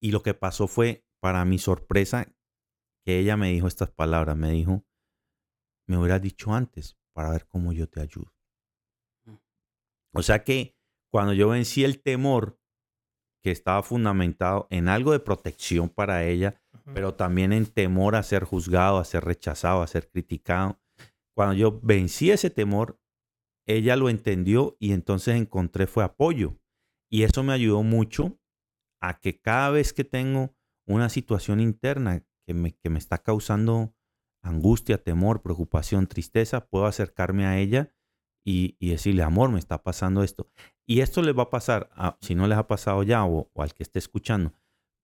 Y 0.01 0.11
lo 0.11 0.21
que 0.21 0.33
pasó 0.33 0.67
fue, 0.67 1.05
para 1.21 1.45
mi 1.45 1.57
sorpresa, 1.57 2.31
que 3.05 3.19
ella 3.19 3.37
me 3.37 3.49
dijo 3.51 3.67
estas 3.67 3.91
palabras. 3.91 4.35
Me 4.35 4.51
dijo, 4.51 4.85
me 5.87 5.97
hubieras 5.97 6.21
dicho 6.21 6.53
antes 6.53 6.97
para 7.13 7.29
ver 7.29 7.47
cómo 7.47 7.71
yo 7.71 7.87
te 7.87 8.01
ayudo. 8.01 8.33
O 10.13 10.21
sea 10.21 10.43
que 10.43 10.77
cuando 11.11 11.33
yo 11.33 11.49
vencí 11.49 11.83
el 11.83 12.01
temor 12.01 12.59
que 13.45 13.51
estaba 13.51 13.83
fundamentado 13.83 14.65
en 14.71 14.87
algo 14.87 15.11
de 15.11 15.19
protección 15.19 15.87
para 15.87 16.23
ella, 16.23 16.59
pero 16.95 17.13
también 17.13 17.53
en 17.53 17.67
temor 17.67 18.15
a 18.15 18.23
ser 18.23 18.43
juzgado, 18.43 18.97
a 18.97 19.05
ser 19.05 19.23
rechazado, 19.23 19.83
a 19.83 19.87
ser 19.87 20.09
criticado. 20.09 20.79
Cuando 21.35 21.53
yo 21.53 21.79
vencí 21.83 22.31
ese 22.31 22.49
temor, 22.49 22.99
ella 23.67 23.97
lo 23.97 24.09
entendió 24.09 24.75
y 24.79 24.93
entonces 24.93 25.35
encontré 25.35 25.85
fue 25.85 26.03
apoyo. 26.03 26.57
Y 27.07 27.21
eso 27.21 27.43
me 27.43 27.53
ayudó 27.53 27.83
mucho 27.83 28.39
a 28.99 29.19
que 29.19 29.39
cada 29.39 29.69
vez 29.69 29.93
que 29.93 30.05
tengo 30.05 30.55
una 30.87 31.09
situación 31.09 31.59
interna 31.59 32.25
que 32.47 32.55
me, 32.55 32.71
que 32.71 32.89
me 32.89 32.97
está 32.97 33.19
causando 33.19 33.93
angustia, 34.41 35.03
temor, 35.03 35.43
preocupación, 35.43 36.07
tristeza, 36.07 36.65
puedo 36.65 36.87
acercarme 36.87 37.45
a 37.45 37.59
ella 37.59 37.94
y, 38.45 38.75
y 38.79 38.89
decirle, 38.89 39.23
amor, 39.23 39.49
me 39.51 39.59
está 39.59 39.81
pasando 39.83 40.23
esto. 40.23 40.47
Y 40.87 40.99
esto 41.01 41.21
les 41.21 41.35
va 41.37 41.43
a 41.43 41.49
pasar, 41.49 41.89
a- 41.95 42.17
si 42.21 42.35
no 42.35 42.47
les 42.47 42.57
ha 42.57 42.67
pasado 42.67 43.01
ya 43.03 43.25
o, 43.25 43.49
o 43.51 43.61
al 43.63 43.73
que 43.73 43.83
esté 43.83 43.99
escuchando, 43.99 44.53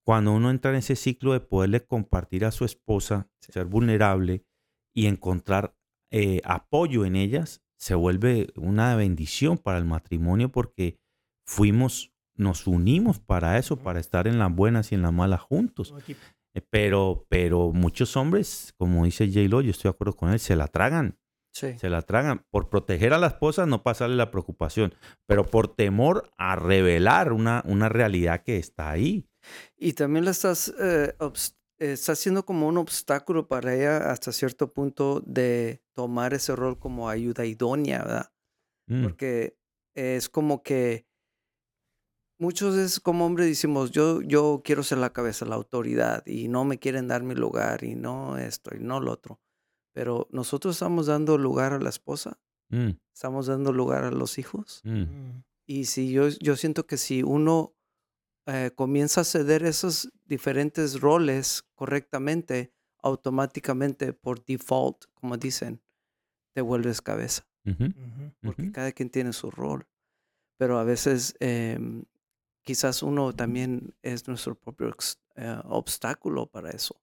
cuando 0.05 0.31
uno 0.33 0.49
entra 0.51 0.71
en 0.71 0.77
ese 0.77 0.95
ciclo 0.95 1.33
de 1.33 1.39
poderle 1.41 1.85
compartir 1.85 2.45
a 2.45 2.51
su 2.51 2.65
esposa, 2.65 3.29
ser 3.39 3.65
vulnerable 3.65 4.43
y 4.95 5.07
encontrar 5.07 5.75
eh, 6.11 6.41
apoyo 6.43 7.05
en 7.05 7.15
ellas, 7.15 7.63
se 7.79 7.95
vuelve 7.95 8.49
una 8.55 8.95
bendición 8.95 9.57
para 9.57 9.77
el 9.79 9.85
matrimonio 9.85 10.51
porque 10.51 10.99
fuimos, 11.47 12.13
nos 12.35 12.67
unimos 12.67 13.19
para 13.19 13.57
eso, 13.57 13.77
para 13.77 13.99
estar 13.99 14.27
en 14.27 14.37
las 14.39 14.53
buenas 14.53 14.91
y 14.91 14.95
en 14.95 15.01
las 15.01 15.13
malas 15.13 15.41
juntos. 15.41 15.93
Eh, 16.53 16.61
Pero, 16.69 17.25
pero 17.29 17.71
muchos 17.71 18.17
hombres, 18.17 18.73
como 18.77 19.05
dice 19.05 19.27
J. 19.27 19.47
Lo, 19.49 19.61
yo 19.61 19.71
estoy 19.71 19.89
de 19.89 19.93
acuerdo 19.95 20.15
con 20.15 20.31
él, 20.31 20.39
se 20.39 20.55
la 20.55 20.67
tragan, 20.67 21.17
Sí. 21.53 21.77
se 21.77 21.89
la 21.89 22.01
tragan. 22.01 22.45
Por 22.49 22.69
proteger 22.69 23.13
a 23.13 23.17
la 23.17 23.27
esposa, 23.27 23.65
no 23.65 23.83
pasarle 23.83 24.15
la 24.15 24.31
preocupación, 24.31 24.93
pero 25.27 25.45
por 25.45 25.67
temor 25.75 26.31
a 26.37 26.55
revelar 26.55 27.33
una, 27.33 27.61
una 27.65 27.89
realidad 27.89 28.43
que 28.43 28.57
está 28.57 28.89
ahí. 28.91 29.27
Y 29.77 29.93
también 29.93 30.25
la 30.25 30.31
estás, 30.31 30.73
eh, 30.79 31.13
obs- 31.19 31.55
eh, 31.79 31.93
está 31.93 32.15
siendo 32.15 32.45
como 32.45 32.67
un 32.67 32.77
obstáculo 32.77 33.47
para 33.47 33.75
ella 33.75 34.11
hasta 34.11 34.31
cierto 34.31 34.71
punto 34.71 35.21
de 35.25 35.81
tomar 35.93 36.33
ese 36.33 36.55
rol 36.55 36.79
como 36.79 37.09
ayuda 37.09 37.45
idónea, 37.45 37.99
¿verdad? 37.99 38.31
Mm, 38.87 39.03
Porque 39.03 39.57
es 39.95 40.29
como 40.29 40.63
que 40.63 41.05
muchos 42.39 42.75
veces 42.75 42.99
como 42.99 43.25
hombres 43.25 43.47
decimos, 43.47 43.91
yo, 43.91 44.21
yo 44.21 44.61
quiero 44.63 44.83
ser 44.83 44.97
la 44.99 45.11
cabeza, 45.13 45.45
la 45.45 45.55
autoridad, 45.55 46.23
y 46.25 46.47
no 46.47 46.65
me 46.65 46.79
quieren 46.79 47.07
dar 47.07 47.23
mi 47.23 47.35
lugar, 47.35 47.83
y 47.83 47.95
no 47.95 48.37
esto, 48.37 48.75
y 48.75 48.79
no 48.79 48.99
lo 48.99 49.11
otro. 49.11 49.39
Pero 49.93 50.27
nosotros 50.31 50.75
estamos 50.75 51.07
dando 51.07 51.37
lugar 51.37 51.73
a 51.73 51.79
la 51.79 51.89
esposa, 51.89 52.39
mm, 52.69 52.91
estamos 53.13 53.47
dando 53.47 53.71
lugar 53.73 54.03
a 54.03 54.11
los 54.11 54.37
hijos. 54.37 54.81
mm. 54.83 55.01
Mm. 55.01 55.43
Y 55.67 55.85
si 55.85 56.11
yo, 56.11 56.27
yo 56.27 56.57
siento 56.57 56.85
que 56.85 56.97
si 56.97 57.23
uno 57.23 57.73
eh, 58.45 58.71
comienza 58.75 59.21
a 59.21 59.23
ceder 59.23 59.63
esos 59.63 60.11
diferentes 60.25 60.99
roles 60.99 61.63
correctamente, 61.75 62.73
automáticamente 63.01 64.13
por 64.13 64.43
default, 64.43 65.05
como 65.13 65.37
dicen, 65.37 65.81
te 66.53 66.61
vuelves 66.61 67.01
cabeza, 67.01 67.47
porque 68.41 68.71
cada 68.71 68.91
quien 68.91 69.09
tiene 69.09 69.31
su 69.31 69.51
rol. 69.51 69.87
Pero 70.57 70.77
a 70.79 70.83
veces 70.83 71.35
em, 71.39 72.03
quizás 72.63 73.03
uno 73.03 73.33
también 73.33 73.95
es 74.01 74.27
nuestro 74.27 74.55
propio 74.55 74.93
eh, 75.35 75.61
obstáculo 75.65 76.47
para 76.47 76.71
eso. 76.71 77.00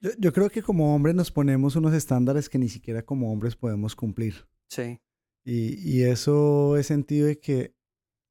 Yo, 0.00 0.10
yo 0.18 0.32
creo 0.32 0.50
que 0.50 0.62
como 0.62 0.94
hombres 0.94 1.14
nos 1.14 1.30
ponemos 1.30 1.76
unos 1.76 1.92
estándares 1.94 2.48
que 2.48 2.58
ni 2.58 2.68
siquiera 2.68 3.02
como 3.02 3.32
hombres 3.32 3.56
podemos 3.56 3.94
cumplir. 3.94 4.46
Sí, 4.68 5.00
Y, 5.44 5.74
y 5.88 6.02
eso 6.02 6.76
es 6.76 6.86
sentido 6.86 7.26
de 7.26 7.38
que 7.38 7.74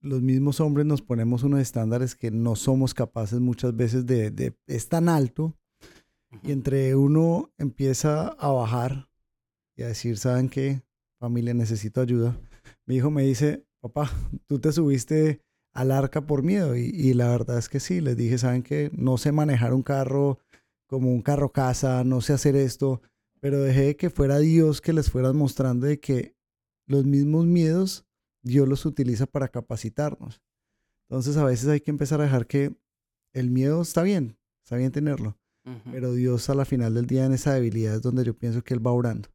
los 0.02 0.22
mismos 0.22 0.60
hombres 0.62 0.86
nos 0.86 1.02
ponemos 1.02 1.44
unos 1.44 1.60
estándares 1.60 2.16
que 2.16 2.32
no 2.32 2.56
somos 2.56 2.94
capaces 2.94 3.40
muchas 3.40 3.76
veces 3.76 4.06
de, 4.06 4.32
de 4.32 4.56
es 4.68 4.88
tan 4.88 5.10
alto 5.10 5.58
y 6.44 6.52
entre 6.52 6.96
uno 6.96 7.52
empieza 7.58 8.28
a 8.30 8.52
bajar 8.52 9.10
y 9.76 9.84
a 9.84 9.88
decir, 9.88 10.18
¿saben 10.18 10.48
qué? 10.50 10.84
Familia, 11.20 11.54
necesito 11.54 12.00
ayuda. 12.02 12.40
Mi 12.86 12.96
hijo 12.96 13.12
me 13.12 13.24
dice, 13.24 13.66
papá, 13.82 14.10
tú 14.48 14.60
te 14.60 14.72
subiste 14.72 15.42
al 15.74 15.92
arca 15.92 16.26
por 16.26 16.44
miedo 16.44 16.78
y, 16.78 16.92
y 16.94 17.14
la 17.14 17.30
verdad 17.30 17.58
es 17.58 17.68
que 17.68 17.80
sí, 17.80 18.00
les 18.00 18.16
dije, 18.16 18.38
¿saben 18.38 18.64
qué? 18.64 18.90
No 18.94 19.18
sé 19.18 19.32
manejar 19.32 19.74
un 19.74 19.84
carro 19.84 20.40
como 20.90 21.12
un 21.14 21.22
carro 21.22 21.52
casa, 21.52 22.04
no 22.04 22.20
sé 22.20 22.34
hacer 22.34 22.56
esto, 22.56 23.02
pero 23.40 23.62
dejé 23.62 23.96
que 23.96 24.10
fuera 24.10 24.40
Dios 24.40 24.82
que 24.82 24.92
les 24.92 25.12
fuera 25.12 25.32
mostrando 25.34 25.86
de 25.86 26.00
que 26.00 26.36
los 26.88 27.06
mismos 27.06 27.46
miedos 27.46 28.08
Dios 28.42 28.68
los 28.68 28.86
utiliza 28.86 29.28
para 29.28 29.50
capacitarnos. 29.50 30.42
Entonces 31.08 31.38
a 31.38 31.46
veces 31.46 31.70
hay 31.70 31.82
que 31.82 31.92
empezar 31.92 32.22
a 32.22 32.24
dejar 32.24 32.48
que 32.48 32.76
el 33.34 33.52
miedo 33.52 33.84
está 33.84 34.02
bien, 34.02 34.38
está 34.64 34.78
bien 34.78 34.92
tenerlo, 34.92 35.38
pero 35.92 36.14
Dios 36.14 36.50
a 36.50 36.56
la 36.56 36.66
final 36.66 36.96
del 36.96 37.06
día 37.06 37.26
en 37.26 37.34
esa 37.34 37.54
debilidad 37.54 37.96
es 37.96 38.02
donde 38.02 38.26
yo 38.26 38.36
pienso 38.36 38.64
que 38.64 38.74
Él 38.74 38.86
va 38.86 38.92
orando. 38.92 39.30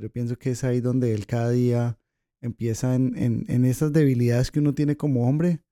Yo 0.00 0.10
pienso 0.10 0.36
que 0.36 0.50
es 0.50 0.64
ahí 0.64 0.80
donde 0.80 1.14
Él 1.14 1.26
cada 1.26 1.50
día 1.50 1.96
empieza 2.40 2.96
en, 2.96 3.16
en, 3.16 3.44
en 3.46 3.64
esas 3.64 3.92
debilidades 3.92 4.50
que 4.50 4.58
uno 4.58 4.74
tiene 4.74 4.96
como 4.96 5.28
hombre. 5.28 5.62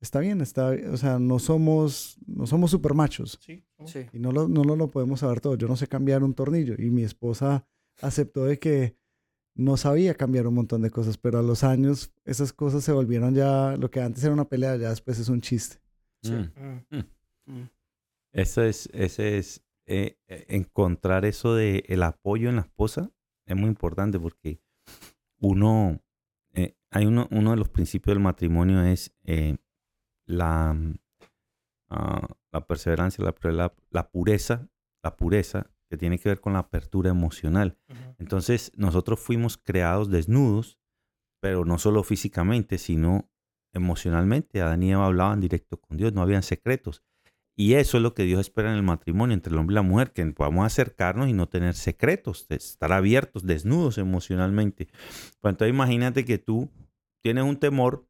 Está 0.00 0.20
bien, 0.20 0.40
está, 0.40 0.70
o 0.92 0.96
sea, 0.96 1.18
no 1.18 1.40
somos, 1.40 2.16
no 2.24 2.46
somos 2.46 2.70
super 2.70 2.94
machos 2.94 3.36
Sí. 3.44 3.64
Sí. 3.86 4.06
y 4.12 4.18
no 4.18 4.32
lo, 4.32 4.48
no 4.48 4.64
lo, 4.64 4.76
lo 4.76 4.88
podemos 4.88 5.20
saber 5.20 5.40
todo. 5.40 5.54
Yo 5.56 5.68
no 5.68 5.76
sé 5.76 5.86
cambiar 5.86 6.22
un 6.22 6.34
tornillo 6.34 6.74
y 6.78 6.90
mi 6.90 7.02
esposa 7.02 7.66
aceptó 8.00 8.44
de 8.44 8.58
que 8.58 8.96
no 9.54 9.76
sabía 9.76 10.14
cambiar 10.14 10.46
un 10.46 10.54
montón 10.54 10.82
de 10.82 10.90
cosas, 10.90 11.18
pero 11.18 11.38
a 11.38 11.42
los 11.42 11.64
años 11.64 12.12
esas 12.24 12.52
cosas 12.52 12.84
se 12.84 12.92
volvieron 12.92 13.34
ya, 13.34 13.76
lo 13.76 13.90
que 13.90 14.00
antes 14.00 14.22
era 14.24 14.32
una 14.32 14.48
pelea, 14.48 14.76
ya 14.76 14.90
después 14.90 15.18
es 15.18 15.28
un 15.28 15.40
chiste. 15.40 15.80
Sí. 16.22 16.32
Mm. 16.32 16.96
Mm. 16.96 17.04
Mm. 17.46 17.70
Eso 18.32 18.62
es, 18.62 18.88
ese 18.92 19.38
es 19.38 19.62
eh, 19.86 20.18
eh, 20.28 20.46
encontrar 20.48 21.24
eso 21.24 21.54
de 21.54 21.84
el 21.88 22.02
apoyo 22.02 22.48
en 22.48 22.56
la 22.56 22.62
esposa 22.62 23.10
es 23.50 23.56
muy 23.56 23.68
importante 23.68 24.20
porque 24.20 24.60
uno, 25.40 26.00
eh, 26.54 26.76
hay 26.90 27.06
uno, 27.06 27.26
uno 27.30 27.50
de 27.50 27.56
los 27.56 27.68
principios 27.68 28.14
del 28.14 28.22
matrimonio 28.22 28.82
es 28.84 29.12
eh, 29.24 29.56
la, 30.26 30.76
ah, 31.88 32.28
la 32.52 32.66
perseverancia, 32.66 33.24
la, 33.24 33.34
la, 33.50 33.74
la 33.90 34.10
pureza, 34.10 34.68
la 35.02 35.16
pureza 35.16 35.70
que 35.88 35.96
tiene 35.96 36.18
que 36.18 36.28
ver 36.28 36.40
con 36.40 36.52
la 36.52 36.60
apertura 36.60 37.10
emocional. 37.10 37.76
Entonces, 38.18 38.72
nosotros 38.76 39.18
fuimos 39.18 39.58
creados 39.58 40.10
desnudos, 40.10 40.78
pero 41.40 41.64
no 41.64 41.78
solo 41.78 42.04
físicamente, 42.04 42.78
sino 42.78 43.30
emocionalmente. 43.72 44.60
Adán 44.60 44.82
y 44.82 44.92
Eva 44.92 45.06
hablaban 45.06 45.40
directo 45.40 45.80
con 45.80 45.96
Dios, 45.96 46.12
no 46.12 46.22
habían 46.22 46.42
secretos. 46.42 47.02
Y 47.56 47.74
eso 47.74 47.98
es 47.98 48.02
lo 48.02 48.14
que 48.14 48.22
Dios 48.22 48.40
espera 48.40 48.70
en 48.70 48.76
el 48.76 48.82
matrimonio 48.82 49.34
entre 49.34 49.52
el 49.52 49.58
hombre 49.58 49.74
y 49.74 49.76
la 49.76 49.82
mujer, 49.82 50.12
que 50.12 50.24
podamos 50.26 50.64
acercarnos 50.64 51.28
y 51.28 51.32
no 51.32 51.48
tener 51.48 51.74
secretos, 51.74 52.46
estar 52.48 52.92
abiertos, 52.92 53.44
desnudos 53.44 53.98
emocionalmente. 53.98 54.88
Pues 55.40 55.52
entonces 55.52 55.74
imagínate 55.74 56.24
que 56.24 56.38
tú 56.38 56.70
tienes 57.22 57.44
un 57.44 57.58
temor 57.58 58.08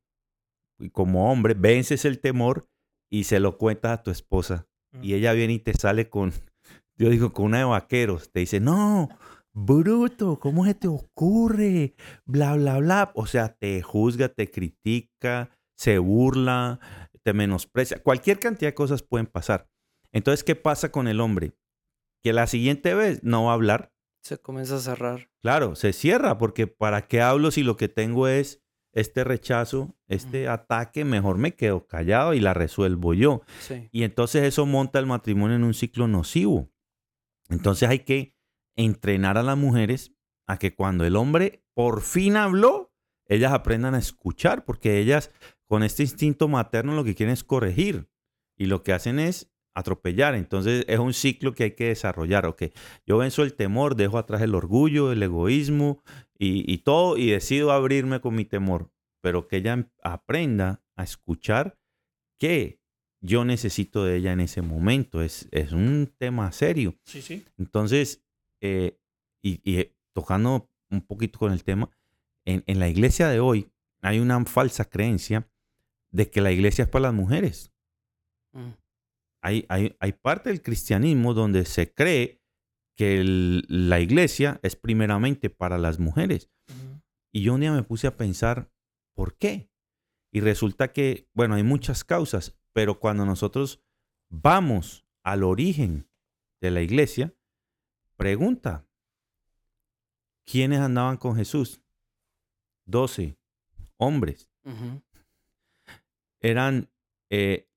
y 0.79 0.91
como 0.91 1.33
hombre 1.33 1.55
vences 1.55 2.05
el 2.05 2.21
temor 2.21 2.70
y 3.11 3.25
se 3.25 3.41
lo 3.41 3.59
cuentas 3.59 3.93
a 3.93 4.03
tu 4.03 4.11
esposa 4.11 4.71
y 5.03 5.15
ella 5.15 5.33
viene 5.33 5.55
y 5.55 5.59
te 5.59 5.75
sale 5.75 6.09
con, 6.09 6.33
yo 6.97 7.11
digo, 7.11 7.33
con 7.33 7.47
una 7.47 7.59
de 7.59 7.65
vaqueros. 7.65 8.31
Te 8.33 8.41
dice, 8.41 8.61
no, 8.61 9.09
bruto, 9.53 10.39
¿cómo 10.39 10.65
se 10.65 10.75
te 10.75 10.89
ocurre? 10.89 11.95
Bla, 12.25 12.57
bla, 12.57 12.79
bla. 12.79 13.13
O 13.15 13.27
sea, 13.27 13.55
te 13.55 13.83
juzga, 13.83 14.29
te 14.29 14.51
critica, 14.51 15.51
se 15.77 15.99
burla, 15.99 16.81
te 17.23 17.33
menosprecia. 17.33 18.03
Cualquier 18.03 18.39
cantidad 18.39 18.71
de 18.71 18.75
cosas 18.75 19.03
pueden 19.03 19.27
pasar. 19.27 19.69
Entonces, 20.13 20.43
¿qué 20.43 20.57
pasa 20.57 20.91
con 20.91 21.07
el 21.07 21.21
hombre? 21.21 21.53
Que 22.23 22.33
la 22.33 22.47
siguiente 22.47 22.95
vez 22.95 23.23
no 23.23 23.45
va 23.45 23.53
a 23.53 23.55
hablar 23.55 23.93
Se 24.23 24.39
comienza 24.39 24.77
a 24.77 24.81
cerrar. 24.81 25.31
Claro, 25.41 25.77
se 25.77 25.93
cierra 25.93 26.37
porque 26.37 26.67
¿para 26.67 27.07
qué 27.07 27.23
hablo 27.23 27.51
si 27.51 27.63
lo 27.63 27.77
que 27.77 27.89
tengo 27.89 28.29
es 28.29 28.61
este 28.93 29.25
rechazo, 29.25 29.97
este 30.09 30.49
ataque? 30.49 31.05
Mejor 31.05 31.39
me 31.39 31.55
quedo 31.55 31.87
callado 31.87 32.35
y 32.35 32.41
la 32.41 32.55
resuelvo 32.55 33.15
yo. 33.15 33.43
Sí. 33.61 33.89
Y 33.93 34.03
entonces 34.03 34.45
eso 34.45 34.67
monta 34.67 34.99
el 34.99 35.07
matrimonio 35.07 35.57
en 35.57 35.65
un 35.65 35.75
ciclo 35.75 36.09
nocivo. 36.09 36.71
Entonces 37.49 37.89
hay 37.89 38.01
que 38.01 38.37
entrenar 38.77 39.39
a 39.39 39.43
las 39.43 39.57
mujeres 39.57 40.15
a 40.47 40.59
que 40.59 40.75
cuando 40.75 41.05
el 41.05 41.17
hombre 41.17 41.65
por 41.75 42.01
fin 42.01 42.37
habló, 42.37 42.93
ellas 43.27 43.53
aprendan 43.53 43.95
a 43.95 43.99
escuchar, 43.99 44.65
porque 44.65 44.99
ellas 44.99 45.31
con 45.65 45.83
este 45.83 46.03
instinto 46.03 46.49
materno 46.49 46.95
lo 46.95 47.05
que 47.05 47.15
quieren 47.15 47.33
es 47.33 47.45
corregir 47.45 48.11
y 48.57 48.67
lo 48.67 48.83
que 48.83 48.93
hacen 48.93 49.21
es 49.21 49.53
atropellar. 49.75 50.35
Entonces 50.35 50.85
es 50.89 50.99
un 50.99 51.15
ciclo 51.15 51.55
que 51.55 51.65
hay 51.65 51.71
que 51.73 51.89
desarrollar. 51.89 52.47
Ok, 52.47 52.65
yo 53.07 53.19
venzo 53.19 53.43
el 53.43 53.55
temor, 53.55 53.97
dejo 53.97 54.19
atrás 54.19 54.43
el 54.43 54.55
orgullo, 54.55 55.13
el 55.13 55.23
egoísmo 55.23 56.03
y, 56.39 56.71
y 56.73 56.79
todo 56.79 57.17
y 57.17 57.31
decido 57.31 57.73
abrirme 57.73 58.21
con 58.21 58.35
mi 58.35 58.45
temor, 58.45 58.91
pero 59.21 59.49
que 59.49 59.57
ella 59.57 59.89
aprenda 60.03 60.83
a 60.97 61.05
escuchar 61.05 61.79
que 62.39 62.81
yo 63.21 63.45
necesito 63.45 64.05
de 64.05 64.17
ella 64.17 64.33
en 64.33 64.41
ese 64.41 64.63
momento. 64.63 65.23
Es, 65.23 65.49
es 65.51 65.73
un 65.73 66.13
tema 66.19 66.51
serio. 66.53 66.97
Sí, 67.05 67.23
sí. 67.23 67.45
Entonces, 67.59 68.25
eh, 68.61 68.99
y, 69.43 69.61
y, 69.63 69.81
eh, 69.81 69.95
tocando 70.13 70.71
un 70.91 71.03
poquito 71.03 71.39
con 71.39 71.53
el 71.53 71.63
tema, 71.63 71.91
en, 72.45 72.65
en 72.67 72.79
la 72.79 72.89
iglesia 72.89 73.29
de 73.29 73.41
hoy 73.41 73.71
hay 74.03 74.19
una 74.19 74.43
falsa 74.47 74.87
creencia 74.87 75.47
de 76.11 76.31
que 76.31 76.41
la 76.41 76.51
iglesia 76.51 76.85
es 76.85 76.89
para 76.89 77.03
las 77.03 77.15
mujeres. 77.15 77.73
Mm. 78.53 78.80
Hay, 79.43 79.65
hay, 79.69 79.97
hay 80.01 80.13
parte 80.13 80.51
del 80.51 80.63
cristianismo 80.63 81.33
donde 81.35 81.65
se 81.65 81.93
cree 81.93 82.41
que 82.97 83.21
el- 83.21 83.65
la 83.69 84.01
iglesia 84.01 84.61
es 84.63 84.77
primeramente 84.77 85.49
para 85.51 85.79
las 85.79 85.99
mujeres. 85.99 86.51
Y 87.33 87.43
yo 87.43 87.55
un 87.55 87.61
día 87.61 87.73
me 87.73 87.83
puse 87.83 88.07
a 88.07 88.17
pensar, 88.17 88.71
¿por 89.15 89.37
qué? 89.37 89.71
Y 90.33 90.41
resulta 90.41 90.93
que, 90.93 91.29
bueno, 91.33 91.55
hay 91.55 91.63
muchas 91.63 92.05
causas, 92.05 92.59
pero 92.73 92.99
cuando 93.01 93.25
nosotros 93.25 93.83
vamos 94.29 95.07
al 95.25 95.43
origen 95.45 96.09
de 96.61 96.71
la 96.71 96.83
iglesia, 96.83 97.35
pregunta, 98.17 98.87
¿quiénes 100.45 100.81
andaban 100.81 101.17
con 101.17 101.37
Jesús? 101.37 101.83
Doce 102.85 103.39
hombres. 103.97 104.51
Eran 106.41 106.91
eh, 107.31 107.69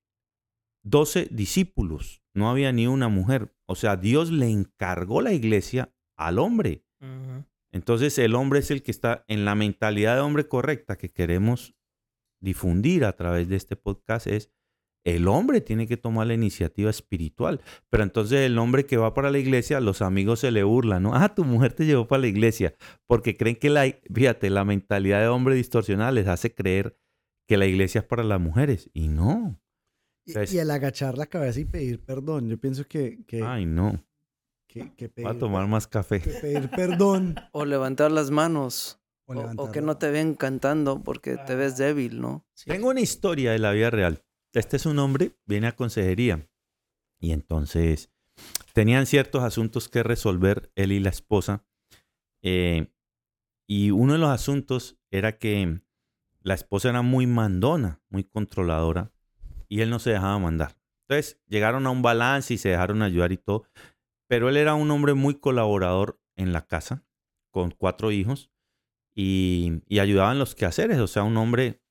doce 0.84 1.28
discípulos, 1.30 2.22
no 2.34 2.48
había 2.48 2.70
ni 2.70 2.86
una 2.86 3.08
mujer. 3.08 3.52
O 3.66 3.74
sea, 3.74 3.96
Dios 3.96 4.30
le 4.30 4.48
encargó 4.48 5.20
la 5.20 5.32
iglesia 5.32 5.92
al 6.16 6.38
hombre. 6.38 6.84
Entonces 7.72 8.16
el 8.18 8.34
hombre 8.34 8.60
es 8.60 8.70
el 8.70 8.82
que 8.82 8.92
está 8.92 9.24
en 9.28 9.44
la 9.44 9.54
mentalidad 9.54 10.14
de 10.14 10.20
hombre 10.20 10.46
correcta 10.46 10.96
que 10.96 11.10
queremos 11.10 11.74
difundir 12.40 13.04
a 13.04 13.16
través 13.16 13.48
de 13.48 13.56
este 13.56 13.74
podcast 13.74 14.26
es 14.26 14.50
el 15.04 15.28
hombre 15.28 15.60
tiene 15.60 15.86
que 15.86 15.98
tomar 15.98 16.26
la 16.26 16.34
iniciativa 16.34 16.88
espiritual. 16.88 17.60
Pero 17.90 18.02
entonces 18.02 18.40
el 18.40 18.58
hombre 18.58 18.86
que 18.86 18.96
va 18.96 19.12
para 19.12 19.30
la 19.30 19.38
iglesia, 19.38 19.80
los 19.80 20.00
amigos 20.00 20.40
se 20.40 20.50
le 20.50 20.62
burlan, 20.62 21.02
¿no? 21.02 21.14
Ah, 21.14 21.34
tu 21.34 21.44
mujer 21.44 21.74
te 21.74 21.84
llevó 21.84 22.08
para 22.08 22.22
la 22.22 22.28
iglesia. 22.28 22.74
Porque 23.06 23.36
creen 23.36 23.56
que 23.56 23.68
la, 23.68 23.84
fíjate, 24.12 24.48
la 24.48 24.64
mentalidad 24.64 25.20
de 25.20 25.28
hombre 25.28 25.54
distorsionada 25.56 26.10
les 26.10 26.26
hace 26.26 26.54
creer 26.54 26.96
que 27.46 27.58
la 27.58 27.66
iglesia 27.66 28.00
es 28.00 28.06
para 28.06 28.24
las 28.24 28.40
mujeres. 28.40 28.90
Y 28.94 29.08
no. 29.08 29.60
Y, 30.26 30.54
y 30.54 30.58
el 30.58 30.70
agachar 30.70 31.18
la 31.18 31.26
cabeza 31.26 31.60
y 31.60 31.64
pedir 31.64 32.02
perdón. 32.04 32.48
Yo 32.48 32.58
pienso 32.58 32.84
que, 32.86 33.24
que, 33.26 33.42
Ay, 33.42 33.66
no. 33.66 34.02
que, 34.66 34.94
que 34.94 35.08
pedir, 35.08 35.26
Va 35.26 35.32
a 35.32 35.38
tomar 35.38 35.66
más 35.66 35.86
café. 35.86 36.20
que 36.20 36.30
pedir 36.30 36.70
perdón 36.70 37.34
O 37.52 37.64
levantar 37.64 38.10
las 38.10 38.30
manos. 38.30 39.00
o, 39.26 39.32
O, 39.32 39.36
o 39.36 39.40
levantar 39.40 39.70
que 39.72 39.80
la- 39.80 39.86
no 39.86 39.96
te 39.98 40.10
ven 40.10 40.34
cantando 40.34 41.02
porque 41.02 41.36
te 41.36 41.54
ves 41.54 41.76
débil, 41.76 42.20
¿no? 42.20 42.46
Tengo 42.64 42.88
una 42.90 43.00
historia 43.00 43.52
de 43.52 43.58
la 43.58 43.72
vida 43.72 43.90
real. 43.90 44.24
Este 44.52 44.76
es 44.76 44.86
un 44.86 44.98
hombre, 44.98 45.32
viene 45.46 45.66
a 45.66 45.72
consejería. 45.76 46.48
Y 47.20 47.32
entonces 47.32 48.10
tenían 48.72 49.06
ciertos 49.06 49.42
asuntos 49.42 49.88
que 49.88 50.02
resolver 50.02 50.70
él 50.74 50.92
y 50.92 51.00
la 51.00 51.10
esposa. 51.10 51.64
eh, 52.42 52.90
y 53.66 53.90
uno 53.92 54.12
de 54.12 54.18
los 54.18 54.28
asuntos 54.28 54.98
era 55.10 55.38
que 55.38 55.80
la 56.42 56.52
esposa 56.52 56.90
era 56.90 57.00
muy 57.00 57.26
mandona, 57.26 58.02
muy 58.10 58.24
controladora. 58.24 59.10
Y 59.74 59.80
él 59.80 59.90
no 59.90 59.98
se 59.98 60.10
dejaba 60.10 60.38
mandar. 60.38 60.78
Entonces 61.08 61.42
llegaron 61.48 61.84
a 61.88 61.90
un 61.90 62.00
balance 62.00 62.54
y 62.54 62.58
se 62.58 62.68
dejaron 62.68 63.02
ayudar 63.02 63.32
y 63.32 63.38
todo. 63.38 63.64
Pero 64.28 64.48
él 64.48 64.56
era 64.56 64.74
un 64.74 64.88
hombre 64.92 65.14
muy 65.14 65.34
colaborador 65.34 66.20
en 66.36 66.52
la 66.52 66.64
casa, 66.64 67.04
con 67.50 67.72
cuatro 67.72 68.12
hijos. 68.12 68.52
Y, 69.16 69.82
y 69.88 69.98
ayudaba 69.98 70.30
en 70.30 70.38
los 70.38 70.54
quehaceres. 70.54 71.00
O 71.00 71.08
sea, 71.08 71.24
un 71.24 71.36
hombre 71.36 71.82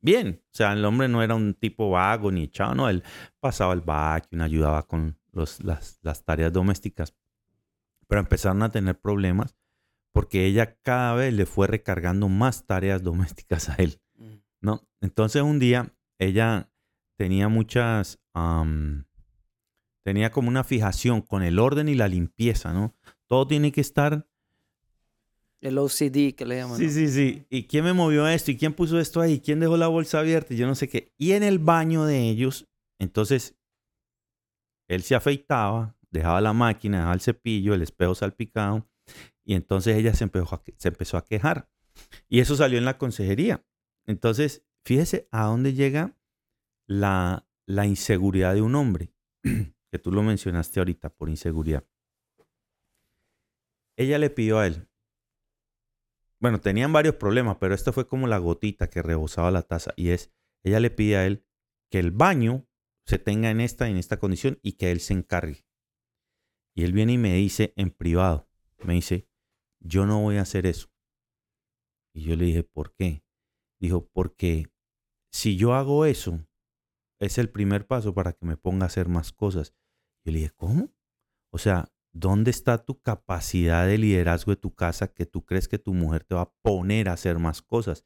bien. 0.00 0.42
O 0.46 0.54
sea, 0.56 0.72
el 0.72 0.82
hombre 0.86 1.08
no 1.08 1.22
era 1.22 1.34
un 1.34 1.52
tipo 1.52 1.90
vago 1.90 2.32
ni 2.32 2.44
echado, 2.44 2.74
no. 2.74 2.88
Él 2.88 3.02
pasaba 3.38 3.74
el 3.74 3.82
vacuum, 3.82 4.40
ayudaba 4.40 4.84
con 4.86 5.18
los, 5.30 5.62
las, 5.62 5.98
las 6.00 6.24
tareas 6.24 6.54
domésticas. 6.54 7.14
Pero 8.08 8.22
empezaron 8.22 8.62
a 8.62 8.72
tener 8.72 8.98
problemas 8.98 9.58
porque 10.14 10.46
ella 10.46 10.78
cada 10.80 11.14
vez 11.16 11.34
le 11.34 11.44
fue 11.44 11.66
recargando 11.66 12.30
más 12.30 12.64
tareas 12.64 13.02
domésticas 13.02 13.68
a 13.68 13.74
él, 13.74 14.00
Mm. 14.16 14.36
¿no? 14.60 14.88
Entonces 15.02 15.42
un 15.42 15.58
día 15.58 15.92
ella 16.18 16.70
tenía 17.16 17.48
muchas, 17.48 18.18
tenía 20.04 20.30
como 20.30 20.48
una 20.48 20.64
fijación 20.64 21.22
con 21.22 21.42
el 21.42 21.58
orden 21.58 21.88
y 21.88 21.94
la 21.94 22.08
limpieza, 22.08 22.72
¿no? 22.72 22.94
Todo 23.26 23.46
tiene 23.46 23.72
que 23.72 23.80
estar 23.80 24.28
El 25.60 25.78
OCD 25.78 26.34
que 26.34 26.44
le 26.46 26.56
llaman. 26.56 26.76
Sí, 26.78 26.86
¿no? 26.86 26.90
sí, 26.90 27.08
sí. 27.08 27.46
¿Y 27.48 27.64
quién 27.64 27.84
me 27.84 27.92
movió 27.92 28.28
esto? 28.28 28.50
¿Y 28.50 28.56
quién 28.56 28.74
puso 28.74 28.98
esto 28.98 29.20
ahí? 29.20 29.40
¿Quién 29.40 29.60
dejó 29.60 29.76
la 29.76 29.88
bolsa 29.88 30.20
abierta? 30.20 30.54
Y 30.54 30.56
yo 30.58 30.66
no 30.66 30.74
sé 30.74 30.88
qué. 30.88 31.12
Y 31.16 31.32
en 31.32 31.42
el 31.42 31.58
baño 31.58 32.04
de 32.04 32.28
ellos, 32.28 32.68
entonces, 32.98 33.56
él 34.88 35.02
se 35.02 35.14
afeitaba, 35.14 35.96
dejaba 36.10 36.40
la 36.40 36.52
máquina, 36.52 36.98
dejaba 36.98 37.14
el 37.14 37.20
cepillo, 37.20 37.74
el 37.74 37.82
espejo 37.82 38.14
salpicado. 38.14 38.86
Y 39.44 39.54
entonces 39.54 39.96
ella 39.96 40.14
se 40.14 40.24
empezó 40.24 40.54
a, 40.54 40.62
se 40.76 40.88
empezó 40.88 41.16
a 41.16 41.24
quejar. 41.24 41.70
Y 42.28 42.40
eso 42.40 42.56
salió 42.56 42.78
en 42.78 42.84
la 42.84 42.98
consejería. 42.98 43.64
Entonces, 44.06 44.64
fíjese 44.84 45.28
a 45.30 45.44
dónde 45.44 45.72
llega 45.74 46.16
la, 46.86 47.46
la 47.66 47.86
inseguridad 47.86 48.54
de 48.54 48.62
un 48.62 48.74
hombre, 48.74 49.12
que 49.42 49.98
tú 49.98 50.12
lo 50.12 50.22
mencionaste 50.22 50.80
ahorita 50.80 51.10
por 51.10 51.28
inseguridad. 51.28 51.86
Ella 53.96 54.18
le 54.18 54.30
pidió 54.30 54.58
a 54.58 54.66
él, 54.66 54.88
bueno, 56.44 56.60
tenían 56.60 56.92
varios 56.92 57.14
problemas, 57.14 57.56
pero 57.58 57.74
esta 57.74 57.90
fue 57.90 58.06
como 58.06 58.26
la 58.26 58.36
gotita 58.36 58.90
que 58.90 59.00
rebosaba 59.00 59.50
la 59.50 59.62
taza. 59.62 59.94
Y 59.96 60.10
es, 60.10 60.30
ella 60.62 60.78
le 60.78 60.90
pide 60.90 61.16
a 61.16 61.24
él 61.24 61.42
que 61.90 61.98
el 61.98 62.10
baño 62.10 62.68
se 63.06 63.18
tenga 63.18 63.50
en 63.50 63.62
esta, 63.62 63.88
en 63.88 63.96
esta 63.96 64.18
condición 64.18 64.58
y 64.62 64.72
que 64.72 64.90
él 64.90 65.00
se 65.00 65.14
encargue. 65.14 65.64
Y 66.74 66.84
él 66.84 66.92
viene 66.92 67.14
y 67.14 67.18
me 67.18 67.32
dice 67.34 67.72
en 67.76 67.90
privado, 67.90 68.46
me 68.84 68.92
dice, 68.92 69.26
yo 69.80 70.04
no 70.04 70.20
voy 70.20 70.36
a 70.36 70.42
hacer 70.42 70.66
eso. 70.66 70.90
Y 72.12 72.24
yo 72.24 72.36
le 72.36 72.44
dije, 72.44 72.62
¿por 72.62 72.94
qué? 72.94 73.24
Dijo, 73.80 74.06
porque 74.12 74.70
si 75.32 75.56
yo 75.56 75.72
hago 75.72 76.04
eso, 76.04 76.46
es 77.24 77.38
el 77.38 77.50
primer 77.50 77.86
paso 77.86 78.14
para 78.14 78.32
que 78.32 78.46
me 78.46 78.56
ponga 78.56 78.84
a 78.84 78.86
hacer 78.86 79.08
más 79.08 79.32
cosas. 79.32 79.74
Yo 80.24 80.32
le 80.32 80.38
dije, 80.38 80.52
¿cómo? 80.56 80.92
O 81.52 81.58
sea, 81.58 81.92
¿dónde 82.12 82.50
está 82.50 82.78
tu 82.78 83.00
capacidad 83.00 83.86
de 83.86 83.98
liderazgo 83.98 84.52
de 84.52 84.56
tu 84.56 84.74
casa 84.74 85.08
que 85.08 85.26
tú 85.26 85.44
crees 85.44 85.68
que 85.68 85.78
tu 85.78 85.94
mujer 85.94 86.24
te 86.24 86.34
va 86.34 86.42
a 86.42 86.52
poner 86.62 87.08
a 87.08 87.14
hacer 87.14 87.38
más 87.38 87.62
cosas? 87.62 88.04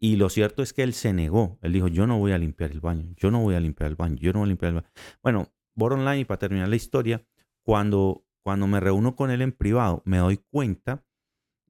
Y 0.00 0.16
lo 0.16 0.28
cierto 0.30 0.62
es 0.62 0.72
que 0.72 0.82
él 0.82 0.94
se 0.94 1.12
negó. 1.12 1.58
Él 1.62 1.72
dijo, 1.72 1.86
yo 1.86 2.06
no 2.06 2.18
voy 2.18 2.32
a 2.32 2.38
limpiar 2.38 2.72
el 2.72 2.80
baño, 2.80 3.12
yo 3.16 3.30
no 3.30 3.40
voy 3.40 3.54
a 3.54 3.60
limpiar 3.60 3.90
el 3.90 3.96
baño, 3.96 4.16
yo 4.16 4.32
no 4.32 4.40
voy 4.40 4.46
a 4.46 4.48
limpiar 4.48 4.70
el 4.70 4.74
baño. 4.76 4.90
Bueno, 5.22 5.52
bottom 5.76 6.00
line, 6.00 6.20
y 6.20 6.24
para 6.24 6.38
terminar 6.38 6.68
la 6.68 6.76
historia, 6.76 7.24
cuando, 7.62 8.26
cuando 8.42 8.66
me 8.66 8.80
reúno 8.80 9.14
con 9.14 9.30
él 9.30 9.42
en 9.42 9.52
privado, 9.52 10.02
me 10.04 10.18
doy 10.18 10.38
cuenta 10.38 11.06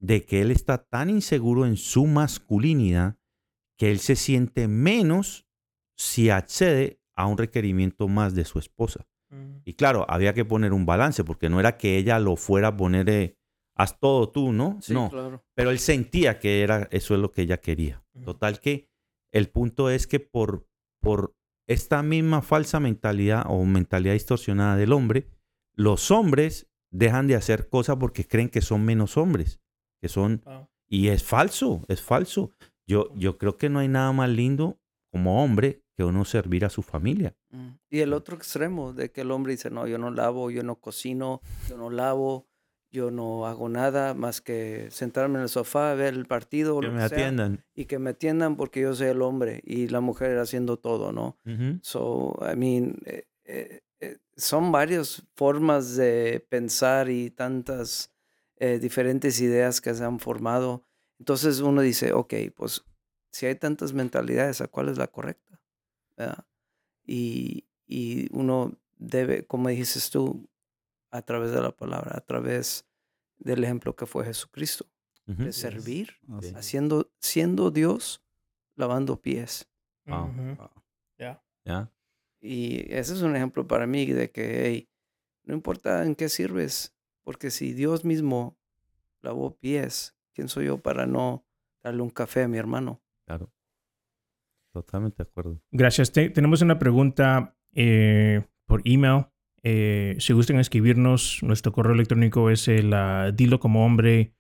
de 0.01 0.25
que 0.25 0.41
él 0.41 0.51
está 0.51 0.79
tan 0.79 1.11
inseguro 1.11 1.67
en 1.67 1.77
su 1.77 2.07
masculinidad 2.07 3.19
que 3.77 3.91
él 3.91 3.99
se 3.99 4.17
siente 4.17 4.67
menos 4.67 5.47
si 6.03 6.31
accede 6.31 6.99
a 7.15 7.27
un 7.27 7.39
requerimiento 7.39 8.09
más 8.09 8.35
de 8.35 8.45
su 8.45 8.59
esposa. 8.59 9.07
Y 9.65 9.75
claro, 9.75 10.05
había 10.11 10.35
que 10.35 10.45
poner 10.45 10.75
un 10.75 10.85
balance, 10.85 11.25
porque 11.25 11.49
no 11.49 11.59
era 11.59 11.79
que 11.79 11.97
ella 11.97 12.19
lo 12.19 12.37
fuera 12.37 12.69
a 12.69 12.77
poner, 12.77 13.09
eh, 13.09 13.39
haz 13.75 13.99
todo 13.99 14.29
tú, 14.31 14.53
¿no? 14.53 14.79
Sí, 14.83 14.93
no, 14.93 15.09
claro. 15.09 15.43
pero 15.55 15.71
él 15.71 15.79
sentía 15.79 16.39
que 16.39 16.61
era, 16.63 16.87
eso 16.91 17.15
es 17.15 17.21
lo 17.21 17.31
que 17.31 17.43
ella 17.43 17.59
quería. 17.59 18.05
Total 18.25 18.61
que 18.61 18.91
el 19.33 19.49
punto 19.49 19.89
es 19.89 20.07
que 20.07 20.21
por, 20.21 20.67
por 21.01 21.35
esta 21.67 22.03
misma 22.03 22.43
falsa 22.43 22.79
mentalidad 22.79 23.45
o 23.49 23.65
mentalidad 23.65 24.13
distorsionada 24.13 24.77
del 24.77 24.93
hombre, 24.93 25.29
los 25.75 26.11
hombres 26.11 26.69
dejan 26.91 27.27
de 27.27 27.37
hacer 27.37 27.71
cosas 27.71 27.97
porque 27.97 28.27
creen 28.27 28.51
que 28.51 28.61
son 28.61 28.85
menos 28.85 29.17
hombres, 29.17 29.61
que 30.03 30.09
son 30.09 30.43
Wow. 30.45 30.69
y 30.91 31.09
es 31.09 31.23
falso, 31.23 31.85
es 31.89 32.03
falso. 32.03 32.51
Yo, 32.87 33.15
yo 33.15 33.39
creo 33.39 33.57
que 33.57 33.71
no 33.71 33.79
hay 33.79 33.89
nada 33.89 34.13
más 34.13 34.29
lindo 34.29 34.79
como 35.11 35.43
hombre 35.43 35.82
que 35.97 36.05
uno 36.05 36.25
servir 36.25 36.65
a 36.65 36.71
su 36.71 36.83
familia. 36.83 37.35
Mm. 37.51 37.69
Y 37.91 38.01
el 38.01 38.13
otro 38.13 38.37
extremo 38.37 38.93
de 38.93 39.11
que 39.11 39.21
el 39.23 39.31
hombre 39.31 39.53
dice, 39.53 39.71
no, 39.71 39.87
yo 39.87 39.99
no 39.99 40.11
lavo, 40.11 40.51
yo 40.51 40.63
no 40.63 40.77
cocino, 40.77 41.41
yo 41.69 41.77
no 41.77 41.91
lavo. 41.91 42.47
yo 42.95 43.11
no 43.11 43.47
hago 43.47 43.71
nada 43.71 44.13
más 44.13 44.43
que 44.43 44.89
sentarme 44.91 45.37
en 45.37 45.45
el 45.45 45.49
sofá, 45.49 45.95
ver 45.95 46.13
el 46.13 46.27
partido, 46.27 46.79
Que 46.81 46.87
lo 46.89 46.93
me 46.93 47.03
que 47.03 47.09
sea, 47.09 47.19
atiendan. 47.19 47.65
y 47.75 47.87
que 47.87 47.99
me 47.99 48.11
atiendan 48.11 48.57
porque 48.57 48.83
yo 48.83 48.95
soy 48.95 49.07
el 49.09 49.23
hombre 49.23 49.63
y 49.65 49.89
la 49.89 50.01
mujer 50.01 50.37
haciendo 50.39 50.77
todo, 50.79 51.11
¿no? 51.11 51.39
Ujú. 51.47 51.79
So, 51.81 52.39
I 52.43 52.55
mean, 52.55 52.99
eh, 53.07 53.25
eh, 53.47 53.81
eh, 54.01 54.19
son 54.37 54.73
varias 54.73 55.23
formas 55.37 55.97
de 55.97 56.45
pensar 56.51 57.09
y 57.09 57.31
tantas 57.31 58.11
eh, 58.57 58.79
diferentes 58.79 59.41
ideas 59.41 59.81
que 59.81 59.95
se 59.95 60.05
han 60.05 60.19
formado. 60.19 60.85
Entonces 61.19 61.61
uno 61.61 61.81
dice, 61.81 62.13
ok, 62.13 62.35
pues 62.55 62.85
si 63.31 63.47
hay 63.47 63.55
tantas 63.55 63.95
mentalidades, 63.95 64.61
¿a 64.61 64.69
cuál 64.69 64.91
es 64.91 64.99
la 64.99 65.07
correcta? 65.07 65.52
¿Verdad? 66.17 66.47
Y, 67.05 67.67
y 67.87 68.29
uno 68.37 68.79
debe, 68.99 69.47
como 69.47 69.69
dijiste 69.69 70.01
tú, 70.11 70.49
a 71.11 71.23
través 71.23 71.51
de 71.51 71.61
la 71.61 71.71
palabra, 71.77 72.17
a 72.17 72.21
través 72.21 72.87
del 73.39 73.65
ejemplo 73.65 73.95
que 73.97 74.07
fue 74.07 74.25
Jesucristo, 74.25 74.87
de 75.27 75.53
servir, 75.53 76.19
haciendo, 76.57 77.11
siendo 77.19 77.71
Dios, 77.71 78.23
lavando 78.77 79.21
pies. 79.21 79.69
Y 82.41 82.93
ese 82.93 83.15
es 83.15 83.23
un 83.23 83.37
ejemplo 83.37 83.67
para 83.69 83.87
mí 83.87 84.05
de 84.07 84.31
que, 84.31 84.67
hey, 84.67 84.91
no 85.45 85.55
importa 85.55 86.05
en 86.05 86.17
qué 86.17 86.29
sirves, 86.29 86.95
porque 87.23 87.51
si 87.51 87.73
Dios 87.73 88.05
mismo 88.05 88.59
lavó 89.21 89.57
pies, 89.57 90.17
¿quién 90.33 90.49
soy 90.49 90.67
yo 90.67 90.79
para 90.79 91.07
no 91.07 91.47
darle 91.83 92.03
un 92.03 92.11
café 92.11 92.43
a 92.43 92.49
mi 92.49 92.59
hermano? 92.59 93.01
Claro. 93.27 93.53
Totalmente 94.73 95.23
de 95.23 95.29
acuerdo. 95.29 95.61
Gracias. 95.71 96.13
Te- 96.13 96.31
tenemos 96.31 96.63
una 96.63 96.79
pregunta 96.79 97.57
eh, 97.75 98.43
por 98.67 98.81
email. 98.85 99.27
Eh, 99.63 100.17
si 100.19 100.33
gustan 100.33 100.59
escribirnos, 100.59 101.39
nuestro 101.43 101.73
correo 101.73 101.95
electrónico 101.95 102.51
es 102.51 102.67
el 102.69 102.93
ah, 102.95 103.31
dilo 103.33 103.61
como 103.61 103.85
hombre 103.85 104.35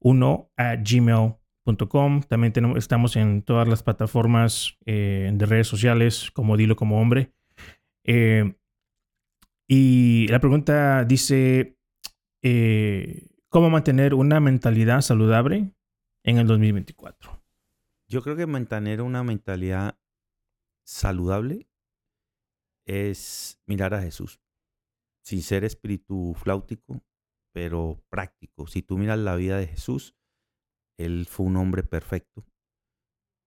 1 0.00 0.50
at 0.56 0.80
gmail.com. 0.82 2.22
También 2.22 2.52
tenemos, 2.52 2.78
estamos 2.78 3.14
en 3.16 3.42
todas 3.42 3.68
las 3.68 3.82
plataformas 3.82 4.78
eh, 4.86 5.30
de 5.32 5.46
redes 5.46 5.66
sociales 5.68 6.30
como 6.32 6.56
dilo 6.56 6.74
como 6.76 7.00
hombre. 7.00 7.32
Y 9.68 10.26
la 10.28 10.40
pregunta 10.40 11.04
dice, 11.04 11.78
¿cómo 13.48 13.70
mantener 13.70 14.14
una 14.14 14.40
mentalidad 14.40 15.00
saludable 15.02 15.72
en 16.24 16.38
el 16.38 16.46
2024? 16.46 17.41
Yo 18.12 18.20
creo 18.20 18.36
que 18.36 18.46
mantener 18.46 19.00
una 19.00 19.22
mentalidad 19.22 19.98
saludable 20.84 21.66
es 22.86 23.58
mirar 23.64 23.94
a 23.94 24.02
Jesús. 24.02 24.38
Sin 25.24 25.40
ser 25.40 25.64
espíritu 25.64 26.34
flautico, 26.34 27.02
pero 27.54 28.04
práctico. 28.10 28.66
Si 28.66 28.82
tú 28.82 28.98
miras 28.98 29.18
la 29.18 29.34
vida 29.36 29.56
de 29.56 29.66
Jesús, 29.66 30.14
él 30.98 31.24
fue 31.26 31.46
un 31.46 31.56
hombre 31.56 31.84
perfecto 31.84 32.44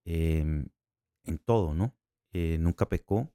em, 0.04 0.68
en 1.26 1.38
todo, 1.38 1.76
¿no? 1.76 1.96
Eh, 2.34 2.58
nunca 2.58 2.90
pecó, 2.90 3.32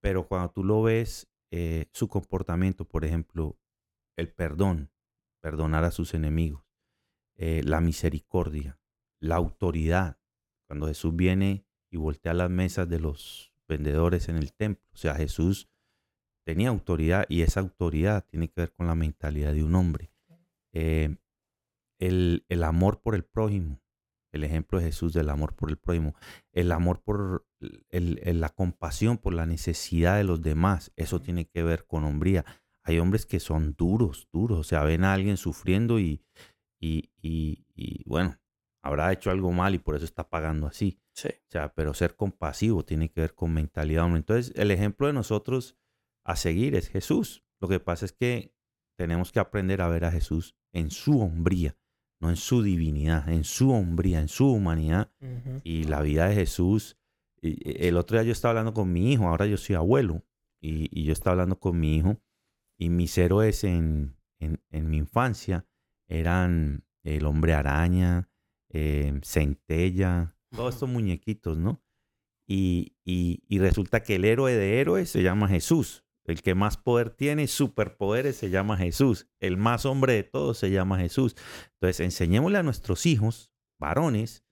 pero 0.00 0.28
cuando 0.28 0.52
tú 0.52 0.62
lo 0.62 0.82
ves, 0.82 1.28
eh, 1.50 1.90
su 1.92 2.06
comportamiento, 2.06 2.86
por 2.86 3.04
ejemplo, 3.04 3.58
el 4.16 4.32
perdón, 4.32 4.92
perdonar 5.42 5.82
a 5.82 5.90
sus 5.90 6.14
enemigos, 6.14 6.64
eh, 7.34 7.62
la 7.64 7.80
misericordia, 7.80 8.80
la 9.18 9.34
autoridad, 9.34 10.19
cuando 10.70 10.86
Jesús 10.86 11.16
viene 11.16 11.64
y 11.90 11.96
voltea 11.96 12.32
las 12.32 12.48
mesas 12.48 12.88
de 12.88 13.00
los 13.00 13.52
vendedores 13.66 14.28
en 14.28 14.36
el 14.36 14.52
templo. 14.52 14.84
O 14.94 14.96
sea, 14.96 15.16
Jesús 15.16 15.68
tenía 16.46 16.68
autoridad 16.68 17.26
y 17.28 17.42
esa 17.42 17.58
autoridad 17.58 18.24
tiene 18.24 18.46
que 18.46 18.60
ver 18.60 18.72
con 18.72 18.86
la 18.86 18.94
mentalidad 18.94 19.52
de 19.52 19.64
un 19.64 19.74
hombre. 19.74 20.12
Eh, 20.72 21.16
el, 21.98 22.44
el 22.48 22.62
amor 22.62 23.00
por 23.02 23.16
el 23.16 23.24
prójimo, 23.24 23.82
el 24.30 24.44
ejemplo 24.44 24.78
de 24.78 24.84
Jesús 24.84 25.12
del 25.12 25.30
amor 25.30 25.56
por 25.56 25.70
el 25.70 25.76
prójimo, 25.76 26.14
el 26.52 26.70
amor 26.70 27.02
por 27.02 27.48
el- 27.90 28.20
el- 28.22 28.38
la 28.38 28.50
compasión 28.50 29.18
por 29.18 29.34
la 29.34 29.46
necesidad 29.46 30.18
de 30.18 30.24
los 30.24 30.40
demás, 30.40 30.92
eso 30.94 31.20
tiene 31.20 31.46
que 31.46 31.64
ver 31.64 31.84
con 31.84 32.04
hombría. 32.04 32.44
Hay 32.84 33.00
hombres 33.00 33.26
que 33.26 33.40
son 33.40 33.74
duros, 33.76 34.28
duros, 34.32 34.58
o 34.60 34.62
sea, 34.62 34.84
ven 34.84 35.02
a 35.02 35.14
alguien 35.14 35.36
sufriendo 35.36 35.98
y, 35.98 36.22
y, 36.78 37.10
y- 37.20 37.66
y, 37.74 38.04
bueno, 38.08 38.38
habrá 38.82 39.12
hecho 39.12 39.30
algo 39.30 39.52
mal 39.52 39.74
y 39.74 39.78
por 39.78 39.96
eso 39.96 40.04
está 40.04 40.28
pagando 40.28 40.66
así. 40.66 41.00
Sí. 41.12 41.28
O 41.28 41.50
sea, 41.50 41.74
pero 41.74 41.94
ser 41.94 42.16
compasivo 42.16 42.84
tiene 42.84 43.10
que 43.10 43.20
ver 43.20 43.34
con 43.34 43.52
mentalidad. 43.52 44.04
hombre. 44.04 44.18
Entonces, 44.20 44.52
el 44.56 44.70
ejemplo 44.70 45.06
de 45.06 45.12
nosotros 45.12 45.76
a 46.24 46.36
seguir 46.36 46.74
es 46.74 46.88
Jesús. 46.88 47.44
Lo 47.60 47.68
que 47.68 47.80
pasa 47.80 48.06
es 48.06 48.12
que 48.12 48.54
tenemos 48.96 49.32
que 49.32 49.40
aprender 49.40 49.82
a 49.82 49.88
ver 49.88 50.04
a 50.04 50.10
Jesús 50.10 50.56
en 50.72 50.90
su 50.90 51.20
hombría, 51.20 51.76
no 52.20 52.30
en 52.30 52.36
su 52.36 52.62
divinidad, 52.62 53.28
en 53.28 53.44
su 53.44 53.70
hombría, 53.72 54.20
en 54.20 54.28
su 54.28 54.50
humanidad. 54.50 55.12
Y 55.64 55.84
la 55.84 56.00
vida 56.02 56.28
de 56.28 56.34
Jesús. 56.34 56.98
y 57.42 57.86
el 57.86 57.96
otro 57.96 58.18
día 58.18 58.24
yo 58.26 58.32
estaba 58.32 58.50
hablando 58.50 58.74
con 58.74 58.92
mi 58.92 59.12
hijo, 59.12 59.26
ahora 59.26 59.46
yo 59.46 59.56
soy 59.56 59.74
abuelo, 59.76 60.22
y, 60.60 60.88
y 60.90 61.04
yo 61.04 61.12
estaba 61.12 61.32
hablando 61.32 61.58
con 61.58 61.80
mi 61.80 61.96
hijo, 61.96 62.20
y 62.76 62.90
mis 62.90 63.16
héroes 63.16 63.64
en, 63.64 64.16
en, 64.38 64.62
en 64.70 64.90
mi 64.90 64.98
infancia 64.98 65.66
eran 66.06 66.84
el 67.02 67.24
hombre 67.24 67.54
araña, 67.54 68.29
eh, 68.70 69.18
centella, 69.22 70.36
todos 70.50 70.74
estos 70.74 70.88
muñequitos, 70.88 71.58
¿no? 71.58 71.82
Y, 72.46 72.96
y- 73.04 73.42
y 73.48 73.58
resulta 73.60 74.02
que 74.02 74.16
el 74.16 74.24
héroe 74.24 74.52
de 74.54 74.80
héroes 74.80 75.08
se 75.10 75.22
llama 75.22 75.48
Jesús. 75.48 76.04
El 76.24 76.42
que 76.42 76.54
más 76.54 76.76
poder 76.76 77.10
tiene, 77.10 77.46
superpoderes, 77.46 78.36
se 78.36 78.50
llama 78.50 78.76
Jesús. 78.76 79.28
El 79.40 79.56
más 79.56 79.84
hombre 79.86 80.12
de 80.14 80.22
todos 80.24 80.58
se 80.58 80.70
llama 80.70 80.98
Jesús. 80.98 81.34
Entonces, 81.74 82.00
enseñémosle 82.00 82.58
a 82.58 82.62
nuestros 82.62 83.06
hijos, 83.06 83.52
varones, 83.78 84.44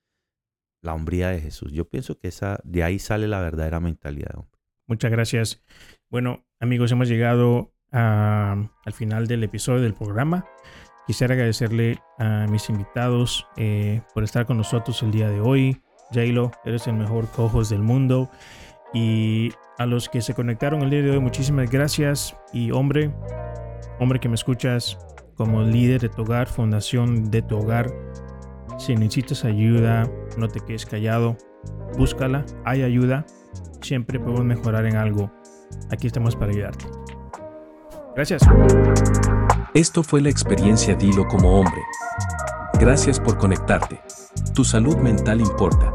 la 0.82 0.94
hombría 0.94 1.28
de 1.28 1.40
Jesús. 1.40 1.72
Yo 1.72 1.88
pienso 1.88 2.18
que 2.18 2.28
esa, 2.28 2.58
de 2.64 2.82
ahí 2.84 2.98
sale 2.98 3.28
la 3.28 3.40
verdadera 3.40 3.80
mentalidad 3.80 4.30
de 4.30 4.38
hombre. 4.40 4.60
Muchas 4.86 5.10
gracias. 5.10 5.62
Bueno, 6.08 6.46
amigos, 6.60 6.90
hemos 6.92 7.08
llegado 7.08 7.74
a- 7.92 8.70
al 8.84 8.92
final 8.92 9.26
del 9.26 9.44
episodio 9.44 9.82
del 9.82 9.94
programa. 9.94 10.46
Quisiera 11.08 11.34
agradecerle 11.34 12.00
a 12.18 12.46
mis 12.48 12.68
invitados 12.70 13.48
eh, 13.56 14.02
por 14.14 14.22
estar 14.22 14.46
con 14.46 14.58
nosotros 14.58 15.02
el 15.02 15.10
día 15.10 15.28
de 15.28 15.40
hoy. 15.40 15.82
Jailo, 16.12 16.52
eres 16.64 16.86
el 16.86 16.94
mejor 16.94 17.26
cojos 17.32 17.68
del 17.68 17.82
mundo. 17.82 18.30
Y 18.94 19.50
a 19.78 19.86
los 19.86 20.08
que 20.08 20.20
se 20.20 20.34
conectaron 20.34 20.82
el 20.82 20.90
día 20.90 21.02
de 21.02 21.10
hoy, 21.10 21.18
muchísimas 21.18 21.68
gracias. 21.68 22.36
Y 22.52 22.70
hombre, 22.70 23.10
hombre 23.98 24.20
que 24.20 24.28
me 24.28 24.36
escuchas, 24.36 24.96
como 25.34 25.62
líder 25.62 26.02
de 26.02 26.08
tu 26.08 26.22
hogar, 26.22 26.46
fundación 26.46 27.28
de 27.30 27.42
tu 27.42 27.58
hogar, 27.58 27.90
si 28.78 28.94
necesitas 28.94 29.44
ayuda, 29.44 30.08
no 30.36 30.46
te 30.46 30.60
quedes 30.60 30.86
callado, 30.86 31.36
búscala, 31.96 32.46
hay 32.64 32.82
ayuda 32.82 33.26
siempre 33.82 34.18
podemos 34.18 34.44
mejorar 34.44 34.86
en 34.86 34.96
algo. 34.96 35.30
Aquí 35.90 36.06
estamos 36.06 36.36
para 36.36 36.52
ayudarte. 36.52 36.86
Gracias. 38.14 38.42
Esto 39.78 40.02
fue 40.02 40.20
la 40.20 40.28
experiencia 40.28 40.96
Dilo 40.96 41.28
como 41.28 41.60
hombre. 41.60 41.80
Gracias 42.80 43.20
por 43.20 43.38
conectarte. 43.38 44.00
Tu 44.52 44.64
salud 44.64 44.96
mental 44.96 45.40
importa. 45.40 45.94